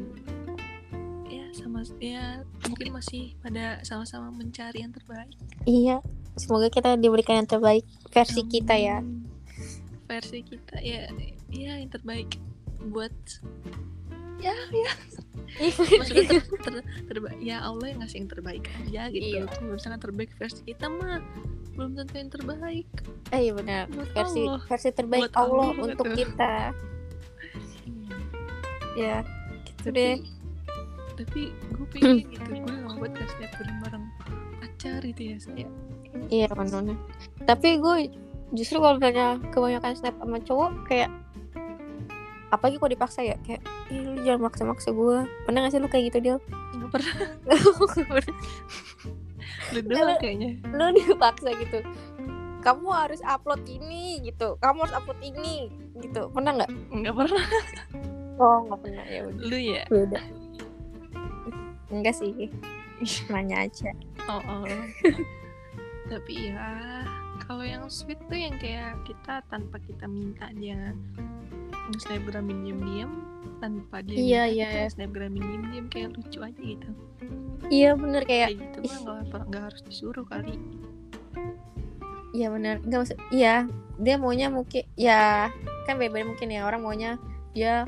[1.25, 5.33] ya sama ya mungkin masih pada sama-sama mencari yang terbaik.
[5.65, 6.05] Iya
[6.37, 9.01] semoga kita diberikan yang terbaik versi kita ya.
[10.05, 11.09] Versi kita ya
[11.49, 12.37] ya yang terbaik
[12.93, 13.13] buat
[14.41, 14.91] ya ya.
[15.55, 19.25] Maksudnya ter, ter- terbaik ya Allah yang ngasih yang terbaik aja gitu.
[19.39, 19.43] Iya.
[19.47, 21.23] kalau misalnya terbaik versi kita mah
[21.75, 22.87] belum tentu yang terbaik.
[23.31, 23.83] Eh iya benar.
[23.91, 24.61] Buat versi Allah.
[24.67, 26.17] versi terbaik Buat Allah, Allah untuk gitu.
[26.23, 26.55] kita.
[28.95, 29.27] Ya
[29.67, 30.15] gitu tapi deh.
[31.19, 32.39] tapi gue pengen gitu.
[32.47, 34.05] Gue gak buat kasih lihat bareng-bareng.
[34.59, 35.67] Pacar gitu ya saya
[36.31, 36.95] iya benar
[37.43, 38.07] tapi gue
[38.55, 41.09] justru kalau misalnya kebanyakan snap sama cowok kayak
[42.53, 43.61] apalagi kalau dipaksa ya kayak
[43.93, 46.35] Ih, lu jangan maksa-maksa gue pernah gak sih lu kayak gitu dia
[46.75, 47.15] nggak pernah.
[49.73, 50.61] Lu doang kayaknya.
[50.77, 51.81] lu dipaksa gitu.
[52.61, 54.57] Kamu harus upload ini gitu.
[54.61, 55.73] Kamu harus upload ini
[56.05, 56.29] gitu.
[56.29, 56.71] Pernah nggak?
[56.93, 57.45] Nggak pernah.
[58.37, 59.05] Oh nggak pernah.
[59.09, 59.41] Ya udah.
[59.41, 59.83] Lu ya?
[59.89, 60.21] Beda
[61.95, 62.51] enggak sih.
[63.31, 63.91] Nanya aja.
[64.25, 64.65] Oh, oh.
[66.11, 66.61] tapi ya
[67.45, 70.93] kalau yang sweet tuh yang kayak kita tanpa kita minta dia
[72.01, 73.11] snapgramin diam-diam
[73.61, 74.85] tanpa dia Iya, iya, iya.
[74.89, 76.89] snapgramin diam-diam kayak lucu aja gitu.
[77.69, 80.57] Iya bener kayak kayak gitu mah nggak nggak harus disuruh kali.
[82.33, 82.81] Iya bener.
[82.83, 83.69] Nggak maksud iya
[84.01, 85.47] dia maunya mungkin ya
[85.85, 87.11] kan beda mungkin ya orang maunya
[87.55, 87.85] dia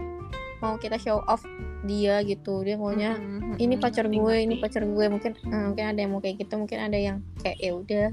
[0.61, 1.41] mau kita show off
[1.83, 2.61] dia gitu.
[2.63, 5.05] Dia maunya Mm-mm, ini mm-mm, pacar gue ini pacar gue.
[5.09, 8.07] Mungkin eh, mungkin ada yang mau kayak gitu mungkin ada yang kayak ya udah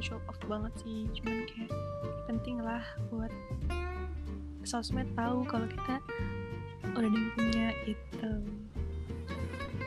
[0.00, 1.04] ya show off banget sih.
[1.20, 1.70] Cuman kayak
[2.24, 2.80] penting lah
[3.12, 3.32] buat
[4.64, 6.00] sosmed tahu kalau kita
[6.96, 8.30] udah ada yang punya itu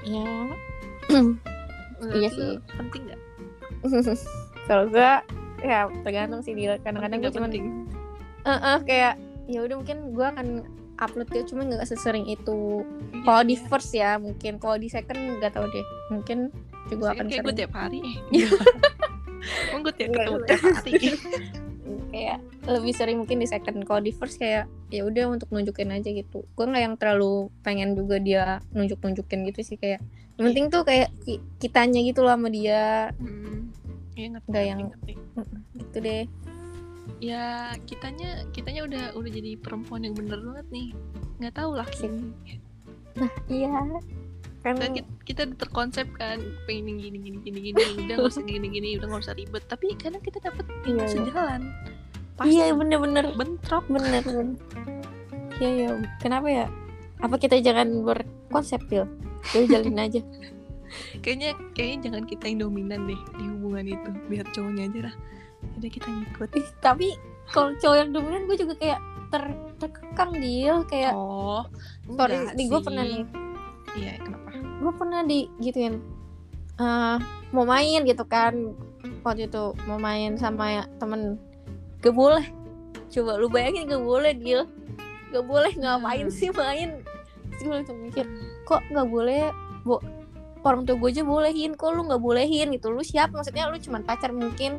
[0.04, 0.30] ya
[2.14, 2.52] Iya lu sih.
[2.78, 3.22] penting nggak?
[4.68, 5.12] Kalau gue
[5.64, 7.66] ya tergantung sih dia kadang-kadang gue penting?
[8.44, 9.14] eh eh, kayak
[9.48, 10.48] ya udah mungkin gue akan
[11.00, 12.84] upload dia cuma nggak sesering itu.
[13.12, 13.66] Iya, kalau di iya.
[13.72, 14.60] first ya mungkin.
[14.60, 15.86] Kalau di second nggak tahu deh.
[16.12, 16.52] Mungkin
[16.92, 17.60] juga akan kayak gue sering.
[17.64, 18.00] tiap hari
[19.44, 19.92] Iya.
[19.92, 20.92] tiap Nggak, ketemu tiap hari
[22.14, 26.10] kayak lebih sering mungkin di second kalau di first kayak ya udah untuk nunjukin aja
[26.10, 26.46] gitu.
[26.54, 30.00] Gue nggak yang terlalu pengen juga dia nunjuk nunjukin gitu sih kayak
[30.38, 33.12] yang penting tuh kayak ki- kitanya gitu loh sama dia.
[33.18, 33.70] Hmm.
[34.14, 35.14] Iya ngerti, Nggak yang- ngerti.
[35.76, 36.24] gitu deh.
[37.20, 37.44] Ya
[37.84, 40.88] kitanya kitanya udah udah jadi perempuan yang bener banget nih.
[41.42, 41.88] Nggak tahu lah.
[43.52, 43.70] Iya
[44.64, 48.68] kan Kan kita, kita terkonsep kan pengen gini gini gini gini udah nggak usah gini
[48.72, 49.64] gini udah nggak usah ribet.
[49.68, 51.08] Tapi kadang kita dapet yang Iya, iya.
[51.12, 51.62] sejalan.
[52.40, 53.26] Pasti iya bener-bener.
[53.36, 53.84] bentrok.
[53.92, 54.58] Bener bener.
[55.60, 55.88] Iya iya.
[56.24, 56.66] Kenapa ya?
[57.20, 59.06] Apa kita jangan berkonsep Pil?
[59.52, 60.22] Jadi jalin aja.
[61.26, 64.10] Kayaknya kayaknya jangan kita yang dominan deh di hubungan itu.
[64.30, 65.16] Biar cowoknya aja lah.
[65.82, 66.50] Udah kita ngikut.
[66.54, 67.08] Ih, tapi
[67.50, 69.00] kalau cowok yang dominan gue juga kayak
[69.34, 69.44] ter
[69.82, 71.66] terkekang dia kayak oh
[72.06, 73.26] sorry di gue pernah nih
[73.96, 74.50] iya kenapa?
[74.54, 76.02] Gue pernah di gituin
[76.74, 77.18] eh
[77.50, 78.74] mau main gitu kan.
[79.22, 81.38] Waktu itu mau main sama temen.
[82.00, 82.44] Gak boleh.
[83.08, 84.66] Coba lu bayangin gak boleh dia
[85.30, 86.32] nggak boleh ngapain Hmm.
[86.32, 87.02] sih main?
[87.50, 88.26] Terus gue langsung mikir
[88.64, 89.50] kok nggak boleh
[89.84, 89.98] bo?
[90.62, 91.74] Orang tua gue aja bolehin.
[91.74, 92.70] Kok lu nggak bolehin?
[92.70, 92.88] Gitu.
[92.88, 93.30] Lu siap?
[93.30, 94.78] Maksudnya lu cuman pacar mungkin.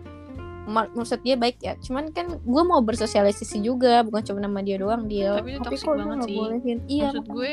[0.64, 1.76] Ma- maksud dia baik ya.
[1.76, 5.84] Cuman kan gue mau bersosialisasi juga bukan cuma nama dia doang dia Tapi itu toxic
[5.84, 6.38] kok lu banget nggak sih.
[6.38, 6.78] bolehin?
[6.86, 7.52] Iya maksud gue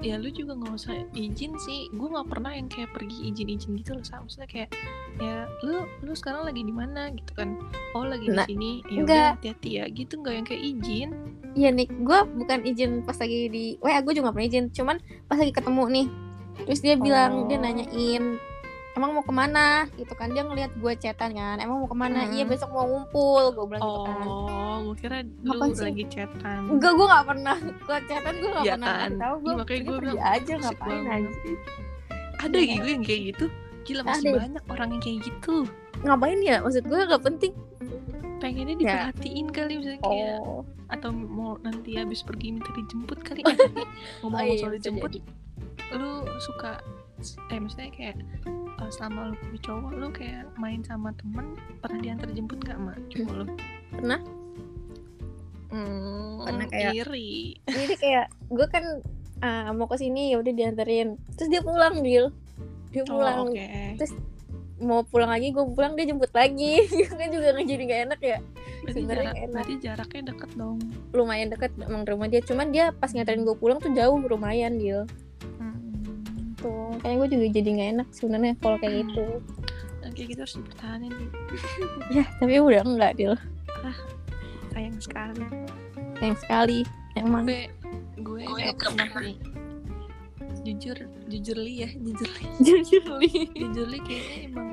[0.00, 1.90] ya lu juga nggak usah izin sih.
[1.90, 4.22] Gue nggak pernah yang kayak pergi izin-izin gitu loh Sa.
[4.22, 4.70] maksudnya kayak
[5.18, 7.58] ya lu lu sekarang lagi di mana gitu kan?
[7.92, 8.72] Oh lagi Nah, di sini.
[8.88, 9.84] Ya udah hati-hati ya.
[9.90, 11.10] Gitu nggak yang kayak izin.
[11.50, 14.96] Iya nih, gue bukan izin pas lagi di WA gue juga gak pernah izin, cuman
[15.26, 16.06] pas lagi ketemu nih,
[16.62, 17.62] terus dia bilang dia Oh.
[17.66, 18.24] nanyain,
[18.92, 19.66] emang mau ke mana?
[19.92, 22.20] Gitu kan dia ngelihat gue chatan kan, emang mau ke mana?
[22.22, 22.32] Hmm.
[22.32, 24.24] Iya besok mau ngumpul, gue bilang gitu kan.
[24.24, 25.84] oh gue kira lu Apaan sih?
[25.84, 29.10] lagi chatan Enggak, gue gak pernah, gue chatan gue gak Iya pernah kan?
[29.16, 31.30] tahu gue Iya, pergi, gue pergi bilang, aja ngapain aja.
[32.40, 33.44] ada gitu yang kayak gitu
[33.82, 34.38] gila masih Ada.
[34.38, 35.54] banyak orang yang kayak gitu
[36.00, 36.56] Ngapain ya?
[36.58, 37.52] Maksud gue gak penting.
[38.38, 38.76] pengennya Ya.
[39.12, 43.84] diperhatiin kali misalnya kayak Oh, atau mau nanti habis pergi minta dijemput kali eh, tapi
[44.18, 45.20] ngomong Oh, iya, soal dijemput jadi.
[45.92, 46.80] lu suka
[47.50, 48.16] eh maksudnya kayak
[48.46, 52.92] eh, selama lu punya cowok lu kayak main sama temen pernah diantar jemput gak sama
[53.08, 53.44] cowok lu?
[53.90, 54.20] Pernah.
[55.70, 57.32] hmm, Pernah kayak- iri
[57.66, 58.84] jadi kayak gue kan
[59.40, 62.28] ah, mau ke sini ya udah dianterin, terus dia pulang Dil,
[62.92, 63.48] dia pulang.
[63.48, 63.66] oh, oke.
[63.96, 64.12] Terus
[64.80, 66.84] mau pulang lagi gue pulang dia jemput lagi.
[67.08, 68.38] Kan juga nggak jadi nggak enak ya.
[68.80, 69.48] Berarti, jarak, enak.
[69.52, 70.76] berarti jaraknya deket dong.
[71.12, 72.40] Lumayan deket emang rumah dia.
[72.40, 75.04] Cuman dia pas nganterin gue pulang tuh jauh lumayan dia
[76.60, 76.64] hmm.
[76.68, 79.24] tuh kayaknya gue juga jadi nggak enak sebenarnya kalau kayak gitu.
[80.00, 81.30] Nah, kayak gitu harus dipertahanin nih.
[82.20, 83.34] Ya tapi udah enggak Dil.
[84.70, 85.44] Sayang sekali.
[86.20, 86.78] Sayang sekali
[87.16, 87.44] emang.
[88.20, 89.08] Gue gue gak pernah
[90.60, 90.96] jujur
[91.32, 92.44] jujur li ya jujur li.
[92.66, 93.30] Jujur li.
[93.56, 94.68] Jujur li kayaknya emang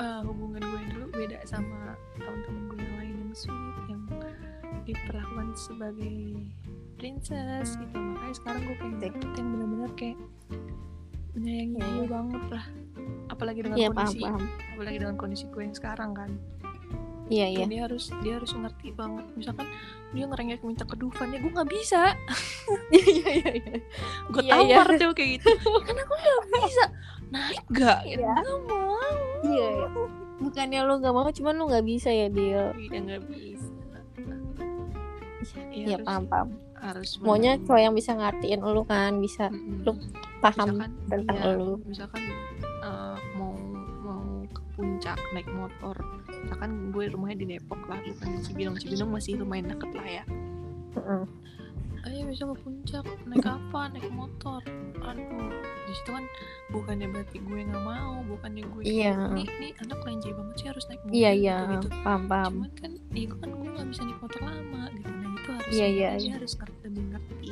[0.00, 4.02] eh, hubungan gue dulu beda sama teman-teman gue yang lain yang sweet yang
[4.88, 6.40] diperlakukan sebagai
[6.96, 7.96] princess gitu.
[7.96, 10.18] Makanya sekarang gue pengen dapet yang benar-benar kayak
[11.46, 12.04] Iya, gue iya.
[12.06, 12.64] banget lah.
[13.26, 14.42] Apalagi dengan iya paham kondisi paham
[14.74, 16.30] apalagi dengan kondisi gue yang sekarang kan.
[17.26, 17.64] Iya iya.
[17.66, 19.26] dia harus dia harus ngerti banget.
[19.34, 19.66] Misalkan
[20.10, 22.14] dia ngerengek minta ke Dufan ya gue nggak bisa.
[22.94, 23.76] Iya iya iya
[24.26, 24.76] gue Iya, iya.
[24.78, 25.50] tampar tuh kayak gitu.
[25.82, 26.84] Karena gue nggak bisa.
[27.26, 28.16] Naik gak Iya.
[28.34, 28.98] nggak mau.
[29.42, 29.86] Iya iya.
[30.36, 32.74] bukannya lu nggak mau cuman lu nggak bisa ya Dil.
[32.76, 33.70] Iya nggak bisa.
[35.70, 36.48] Iya harus- paham paham
[36.86, 39.82] harus maunya cowok yang bisa ngertiin lu kan bisa Mm-mm.
[39.82, 39.92] lu
[40.38, 41.74] paham misalkan tentang iya, lu.
[41.82, 42.22] misalkan
[42.84, 43.52] eh, mau
[44.06, 45.96] mau ke puncak naik motor
[46.46, 48.76] misalkan gue rumahnya di Depok lah bukan di Cibinong.
[48.78, 50.24] Cibinong masih lumayan deket lah ya.
[50.96, 51.24] Heeh.
[52.06, 53.80] ayo bisa ke puncak naik apa?
[53.90, 54.62] Naik motor.
[55.02, 55.50] Aduh
[55.86, 56.22] di situ kan
[56.70, 59.14] bukannya berarti gue nggak mau bukannya gue Iya.
[59.14, 61.30] kayak, nih nih anak lenje banget sih harus naik mobil iya.
[61.34, 62.52] iya gitu, paham paham.
[62.62, 65.06] Cuman kan ya gue kan gue nggak bisa naik motor lama gitu.
[65.10, 65.15] itu
[65.66, 66.32] harus Iya, iya, dia iya.
[66.38, 67.48] harus ngerti lebih ngerti.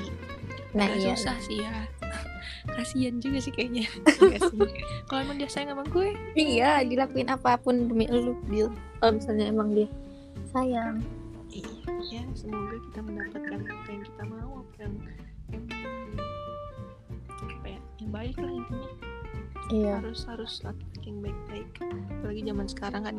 [0.75, 1.15] Nah Agak iya.
[1.19, 1.75] susah sih ya.
[2.79, 3.91] Kasian juga sih kayaknya.
[5.11, 9.51] Kalau emang dia sayang sama gue iya dilakuin apa pun demi lu Dil kalau misalnya
[9.51, 9.89] emang dia
[10.55, 11.03] sayang.
[11.51, 14.95] Iya ya semoga kita mendapatkan apa yang kita mau apa yang
[17.43, 18.91] apa ya yang baik lah intinya.
[19.73, 19.93] Iya.
[20.01, 21.69] Harus harus laki-laki yang baik-baik.
[22.21, 23.17] Apalagi zaman sekarang kan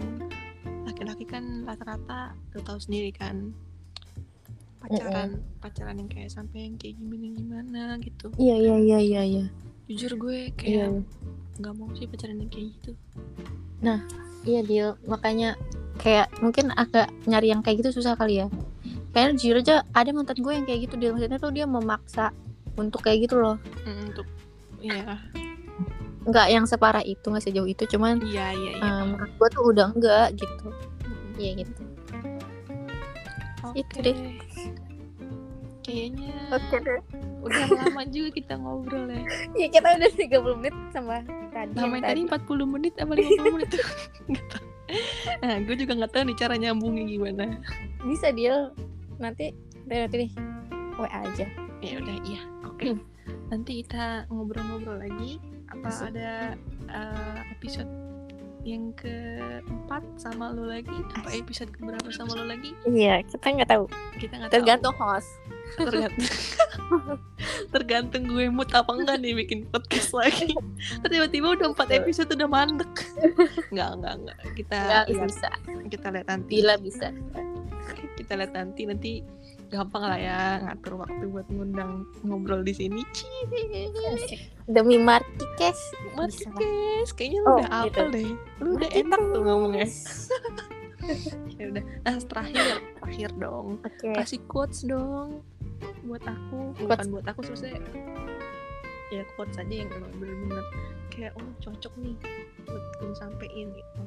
[0.86, 3.52] laki-laki kan rata-rata lo tahu sendiri kan
[4.82, 8.28] pacaran pacaran yang kayak sampai yang kayak gimana gimana gitu.
[8.38, 9.45] Iya iya iya iya iya.
[9.89, 10.89] Jujur gue iya kayak
[11.61, 12.91] nggak mau sih pacaran yang kayak gitu.
[14.45, 14.89] Iya Dil.
[15.09, 15.57] Makanya
[15.97, 18.47] kayak mungkin agak nyari yang kayak gitu susah kali ya.
[19.11, 21.17] Kayaknya jujur aja ada mantan gue yang kayak gitu Dil.
[21.17, 22.30] Maksudnya tuh dia memaksa
[22.78, 23.57] untuk kayak gitu loh.
[23.84, 24.28] Mm, untuk
[24.86, 25.17] ya
[26.26, 27.84] nggak yang separah itu nggak sejauh itu.
[27.89, 28.91] Cuman iya iya iya.
[29.01, 30.67] menurut gue tuh udah enggak gitu.
[31.41, 31.95] Iya gitu
[33.72, 33.82] Oke.
[33.82, 34.18] itu deh.
[35.86, 37.01] kayaknya deh
[37.45, 39.22] udah lama juga kita ngobrol ya
[39.61, 41.22] ya kita udah 30 menit sama
[41.53, 43.70] tadi yang tadi 40 menit apa 50 menit
[44.30, 44.66] Nggak tahu.
[45.41, 47.45] Nah, gue juga nggak tahu nih cara nyambungnya gimana.
[48.05, 48.70] bisa Dil
[49.18, 49.53] nanti
[49.86, 50.32] nanti nanti nih
[50.97, 51.45] WA aja
[51.84, 52.97] Ya udah iya, oke.
[52.97, 53.01] Hmm.
[53.53, 55.38] Nanti kita ngobrol-ngobrol lagi.
[55.70, 56.05] Apa Asik.
[56.16, 56.57] ada
[56.89, 57.89] eh, episode
[58.66, 60.97] yang keempat sama lo lagi?
[61.13, 62.74] Apa episode keberapa sama lo lagi?
[62.89, 63.86] iya kita nggak tahu.
[64.18, 64.55] Kita nggak tahu.
[64.57, 65.30] tergantung host.
[65.82, 66.30] Tergantung.
[67.74, 70.53] Tergantung gue mood apa enggak nih bikin podcast lagi.
[71.09, 72.93] Tiba-tiba udah empat episode udah mandek.
[73.74, 74.38] Nggak nggak nggak.
[74.57, 75.30] Kita nggak lihat.
[75.30, 75.49] bisa.
[75.89, 76.51] Kita lihat nanti.
[76.61, 77.07] Bila bisa.
[78.18, 79.11] Kita lihat nanti nanti
[79.76, 83.01] gampang lah ya ngatur waktu buat ngundang ngobrol di sini.
[84.65, 85.21] Demi lah.
[86.55, 87.89] guys kayaknya lu Oh, udah gitu.
[87.91, 88.30] apel deh.
[88.63, 89.88] Lu udah enak tuh ngomongnya.
[91.61, 91.86] Ya udah.
[92.01, 93.78] Nah terakhir terakhir dong.
[93.86, 94.09] Oke.
[94.17, 95.45] Kasih quotes dong
[96.01, 96.73] buat aku.
[96.73, 96.82] Quotes.
[96.82, 97.78] bukan buat aku maksudnya
[99.13, 100.65] ya quotes saja yang emang bener-bener
[101.13, 102.17] kayak oh cocok nih
[102.65, 104.01] buat gue sampein gitu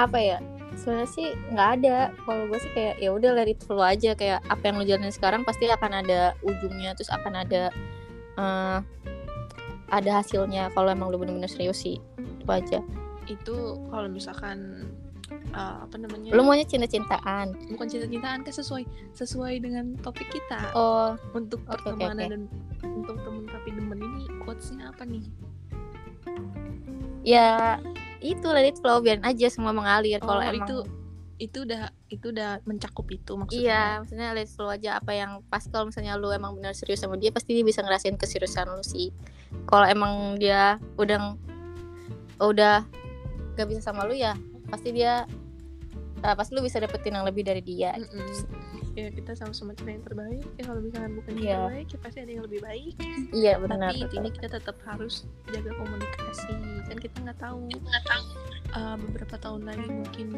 [0.00, 0.38] apa ya
[0.76, 1.96] sebenarnya sih nggak ada.
[2.24, 4.16] Kalau gue sih kayak ya udah let it flow aja.
[4.16, 7.68] Kayak apa yang lo jalanin sekarang pasti akan ada ujungnya terus akan ada
[8.40, 8.78] eh,
[9.92, 12.00] ada hasilnya kalau emang lo bener-bener serius sih.
[12.40, 12.80] Itu aja.
[13.28, 14.88] Itu kalau misalkan
[15.52, 16.32] uh, apa namanya?
[16.32, 17.52] Lo maunya cinta-cintaan.
[17.76, 18.84] Bukan cinta-cintaan kan sesuai
[19.14, 20.72] sesuai dengan topik kita.
[20.72, 21.14] Oh.
[21.36, 22.32] Untuk oke, pertemanan oke.
[22.32, 22.42] dan
[22.82, 25.24] untuk temen tapi demen ini quotesnya apa nih?
[27.22, 27.78] Ya
[28.22, 30.62] itu let it flow biarin aja semua mengalir kalau Oh, emang.
[30.64, 30.76] itu
[31.36, 35.42] itu udah itu udah mencakup itu iya maksudnya maksudnya let it flow aja apa yang
[35.50, 38.84] pas kalau misalnya lu emang benar serius sama dia pasti dia bisa ngerasain keseriusan lu
[38.86, 39.10] sih.
[39.66, 41.34] Kalau emang dia udah
[42.38, 42.86] udah
[43.52, 44.38] gak bisa sama lu ya
[44.70, 45.26] pasti dia
[46.22, 48.22] eh, pasti lu bisa dapetin yang lebih dari dia Mm-mm.
[48.92, 50.44] Ya kita sama-sama cari yang terbaik.
[50.56, 51.56] Ya kalau misalkan bukan yang Iya.
[51.64, 52.94] terbaik ya pasti ada yang lebih baik.
[53.32, 55.14] Iya benar tapi intinya kita tetap harus
[55.48, 56.54] jaga komunikasi.
[56.88, 58.24] Kan kita nggak tahu nggak tahu.
[58.72, 60.28] uh, beberapa tahun lagi mungkin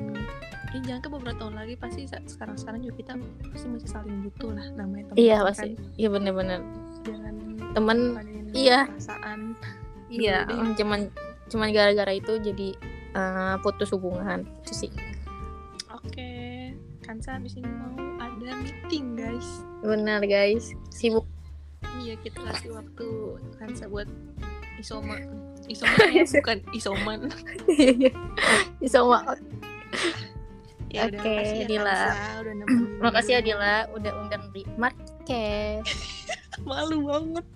[0.74, 3.12] ini jangan ke beberapa tahun lagi pasti sekarang sekarang juga kita
[3.54, 5.46] pasti masih saling butuh lah namanya teman iya kan.
[5.50, 5.70] pasti.
[5.94, 6.60] Iya bener-bener
[7.06, 7.34] jangan
[7.74, 8.80] padenin iya.
[8.86, 9.40] perasaan.
[10.10, 10.74] Iya Dulu deh.
[10.78, 11.00] cuman
[11.50, 12.68] cuman gara-gara itu jadi
[13.14, 14.46] eh, putus hubungan.
[14.62, 14.90] Itu sih.
[15.90, 16.30] Oke
[17.02, 18.13] Kansa abis ini mau
[18.44, 19.48] ada meeting guys.
[19.80, 20.76] Benar guys.
[20.92, 21.24] Sibuk.
[22.00, 23.08] Iya kita kasih waktu
[23.56, 24.08] Kansa buat
[24.76, 25.16] isoma.
[25.72, 27.20] Isoma ya bukan isoman.
[28.84, 29.24] Semua
[30.94, 32.00] ya udah Oke, ya Dila.
[32.44, 32.54] Udah
[33.00, 33.40] makasih ya.
[33.40, 35.82] Dila udah undang di Market.
[36.68, 37.46] Malu banget.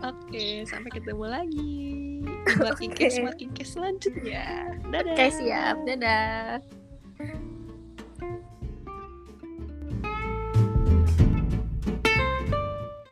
[0.00, 1.74] Oke sampai ketemu lagi.
[2.22, 3.26] Di Marking Case Oke.
[3.26, 4.78] Marking Case selanjutnya.
[4.88, 5.18] Dadah.
[5.18, 5.76] Oke siap.
[5.84, 6.62] Dadah